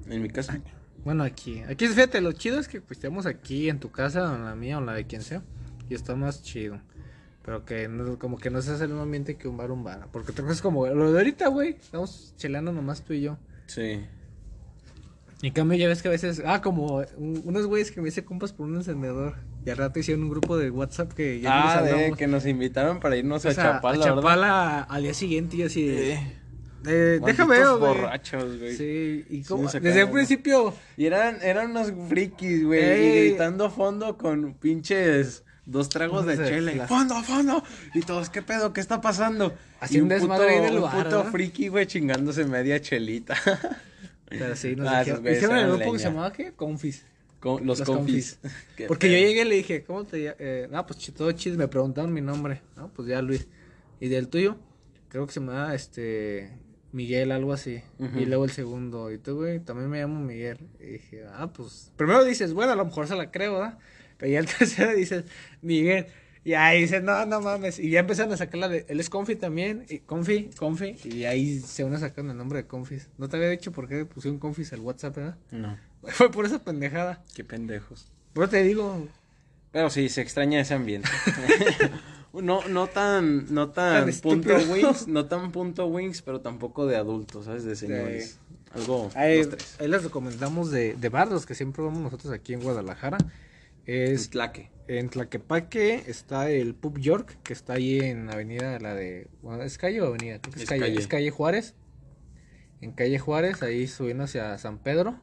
[0.07, 0.61] En mi casa.
[1.05, 1.63] Bueno, aquí.
[1.69, 4.79] Aquí, fíjate, lo chido es que pisteamos aquí en tu casa, o en la mía,
[4.79, 5.43] o en la de quien sea.
[5.89, 6.81] Y está más chido.
[7.45, 9.85] Pero que no, como que no se hace el mismo ambiente que un bar, un
[9.85, 10.09] bar.
[10.11, 11.71] Porque otra cosa es como lo de ahorita, güey.
[11.71, 13.39] Estamos cheleando nomás tú y yo.
[13.67, 14.01] Sí.
[15.47, 16.43] En cambio, ya ves que a veces.
[16.47, 19.35] Ah, como un- unos güeyes que me hice compas por un encendedor.
[19.67, 22.47] Y al rato hicieron un grupo de WhatsApp que ya Ah, nos de que nos
[22.47, 26.13] invitaron para irnos a O sea, Chapala, a al día siguiente y así de...
[26.87, 27.79] Eh, déjame ver, güey.
[27.79, 28.75] borrachos, güey.
[28.77, 32.83] Sí, y como, desde el principio, Y eran, eran unos frikis, güey.
[32.83, 33.07] Ey.
[33.07, 36.73] Y gritando fondo con pinches dos tragos de chela.
[36.73, 37.63] y Fondo, fondo.
[37.95, 38.73] Y todos, ¿qué pedo?
[38.73, 39.55] ¿Qué está pasando?
[39.81, 43.35] Así y un el un bar, puto friki, güey, chingándose media chelita.
[44.29, 46.53] pero sí, nos Ah, dijeron, el grupo que se llamaba, ¿qué?
[46.53, 47.07] Confis.
[47.41, 48.39] Con los, Los confis.
[48.89, 50.37] Porque yo llegué y le dije, ¿cómo te llamas?
[50.39, 52.63] Eh, no, pues todo chido, me preguntaron mi nombre.
[52.77, 53.47] No, pues ya Luis.
[54.01, 54.57] ¿Y del tuyo?
[55.09, 56.51] Creo que se llama, este,
[56.93, 57.83] Miguel, algo así.
[58.17, 60.59] Y luego el segundo, y tú, güey, también me llamo Miguel.
[60.81, 63.79] Y dije, ah, pues, primero dices, bueno, a lo mejor se la creo, ¿verdad?
[64.17, 65.25] Pero ya el tercero dices,
[65.61, 66.07] Miguel.
[66.45, 67.79] Y ahí dices, no, no mames.
[67.79, 70.97] Y ya empezaron a sacar la de, él es Confi también, y Confi, Confi.
[71.05, 73.09] Y ahí se van a sacar el nombre de Confis.
[73.17, 75.37] No te había dicho por qué pusieron Confis al WhatsApp, ¿verdad?
[75.51, 77.23] No, Fue por esa pendejada.
[77.35, 78.09] qué pendejos.
[78.35, 79.09] Pero te digo,
[79.73, 81.09] Pero sí, se extraña ese ambiente.
[82.35, 86.97] no, no tan, no tan, Tan punto wings, no tan punto wings, pero tampoco de
[86.97, 87.65] adultos, ¿sabes?
[87.65, 88.39] De señores.
[88.75, 92.61] Algo, Ahí, ahí les recomendamos de, de bar, los que siempre vamos nosotros aquí en
[92.61, 93.19] Guadalajara.
[93.87, 94.71] Es Es tlaque.
[94.89, 99.29] en Tlaquepaque está el Pub York, que está ahí en avenida la de...
[99.43, 100.39] bueno, ¿Es calle o avenida?
[100.41, 100.99] Creo que es, Es calle, calle.
[100.99, 101.75] es calle Juárez.
[102.81, 105.21] En calle Juárez, ahí subiendo hacia San Pedro.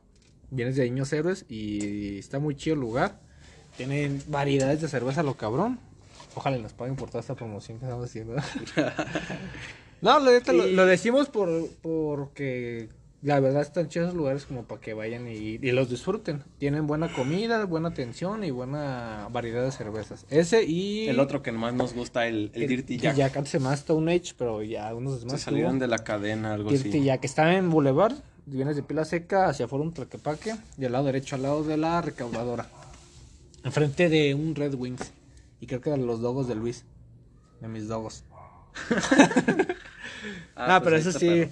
[0.49, 3.19] Vienes de Niños Héroes y está muy chido el lugar.
[3.77, 5.79] Tienen variedades de cerveza, lo cabrón.
[6.35, 8.35] Ojalá nos paguen por toda esta promoción que estamos haciendo.
[10.01, 10.31] no, lo,
[10.67, 12.89] lo decimos por porque
[13.23, 16.43] la verdad están chidos lugares como para que vayan y, y los disfruten.
[16.57, 20.25] Tienen buena comida, buena atención y buena variedad de cervezas.
[20.29, 21.07] Ese y...
[21.07, 23.15] El otro que más nos gusta, el, el, Dirty Jack.
[23.15, 25.81] Jack antes se llamaba Stone Age, pero ya unos Se demás salieron tuvo.
[25.81, 27.03] de la cadena, algo Dirty así.
[27.03, 28.15] Jack está en Boulevard,
[28.47, 32.01] vienes de Pila Seca hacia Forum Tlaquepaque y al lado derecho al lado de la
[32.01, 32.67] recaudadora.
[33.63, 35.11] Enfrente de un Red Wings.
[35.59, 36.85] Y creo que de los dogos de Luis.
[37.59, 38.23] De mis dogos.
[40.55, 41.49] Ah, pues pero ahí eso sí,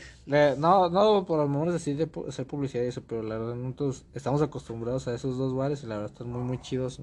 [0.58, 4.04] no, no por el momento así de hacer publicidad y eso, pero la verdad nosotros
[4.14, 7.00] estamos acostumbrados a esos dos bares y la verdad están muy muy chidos.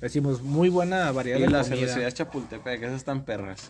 [0.00, 1.76] Decimos muy buena variedad Y de la comida.
[1.78, 3.68] cervecería Chapultepec, esas están perras.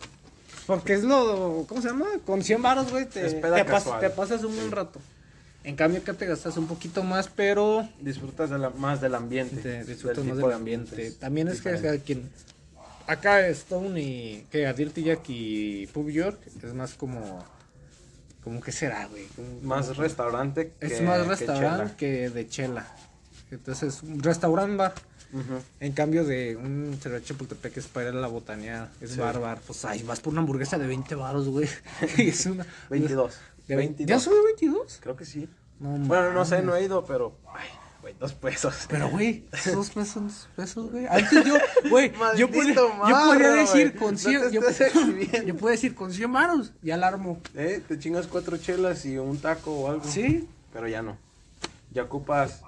[0.67, 2.05] Porque es lo, ¿cómo se llama?
[2.25, 3.99] Con 100 baros, güey, te, te, pas- casual.
[3.99, 4.99] te pasas un buen rato.
[5.63, 9.57] En cambio acá te gastas un poquito más, pero Disfrutas de la- más del ambiente.
[9.57, 11.11] te disfrutas del más tipo del de ambiente.
[11.13, 11.91] También es que diferentes.
[11.91, 12.29] cada quien...
[13.11, 14.45] Acá Stone y...
[14.51, 17.43] Que a Dirty Jack y Pub York es más como...
[18.43, 19.25] Como que será, güey.
[19.35, 22.87] Como- Más como- restaurante que Es más restaurante que, de chela.
[23.51, 24.93] Entonces, un restaurant bar.
[25.79, 28.89] En cambio de un cerveza Chapultepec es para ir a la botanear.
[29.01, 29.19] Es Sí.
[29.19, 29.59] bar, bar.
[29.65, 31.67] Pues ahí vas por una hamburguesa de 20 baros, güey.
[32.17, 32.65] Es una...
[32.89, 33.37] 22.
[33.67, 34.09] ¿De 22.
[34.09, 34.99] ¿Ya sube 22?
[35.01, 35.47] Creo que sí.
[35.79, 37.37] No, Bueno, no sé, no he ido, pero.
[37.53, 37.67] Ay,
[38.09, 38.75] güey, dos pesos.
[38.89, 39.43] Pero, güey,
[39.73, 41.05] dos pesos dos pesos, güey.
[41.07, 41.55] Antes yo,
[41.89, 44.61] güey, yo, podía- yo podía decir con No 100, te yo,
[45.45, 47.39] yo podía decir con 100 maros, ya la armo.
[47.55, 50.03] Eh, te chingas cuatro chelas y un taco o algo.
[50.05, 51.17] Sí, Pero ya no.
[51.91, 52.61] Ya ocupas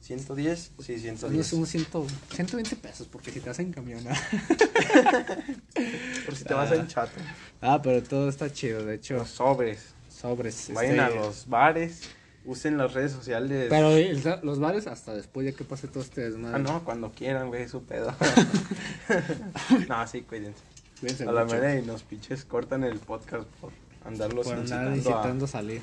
[0.00, 0.72] 110.
[0.80, 1.46] Sí, no 110.
[1.46, 1.86] son 100,
[2.30, 4.16] 120 pesos, porque si te hacen camionar.
[6.26, 7.12] Por si te vas en chato.
[7.60, 9.94] Ah, pero todo está chido, de hecho, Los sobres.
[10.08, 10.70] sobres.
[10.72, 12.02] Vayan este, a los bares.
[12.44, 13.66] Usen las redes sociales.
[13.70, 16.56] Pero el- los bares hasta después ya que pase todo este desmadre.
[16.56, 18.12] Ah, no, cuando quieran, güey, su pedo.
[19.88, 20.60] no, sí, cuídense.
[21.00, 23.72] Cuídense A la manera y nos pinches cortan el podcast por
[24.04, 25.82] andarlos por andar incitando a- salir.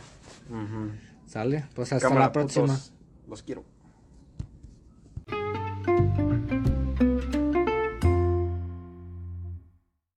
[1.28, 1.66] ¿Sale?
[1.76, 2.66] Pues hasta Cámara, la próxima.
[2.68, 2.92] putos.
[3.28, 3.64] Los quiero.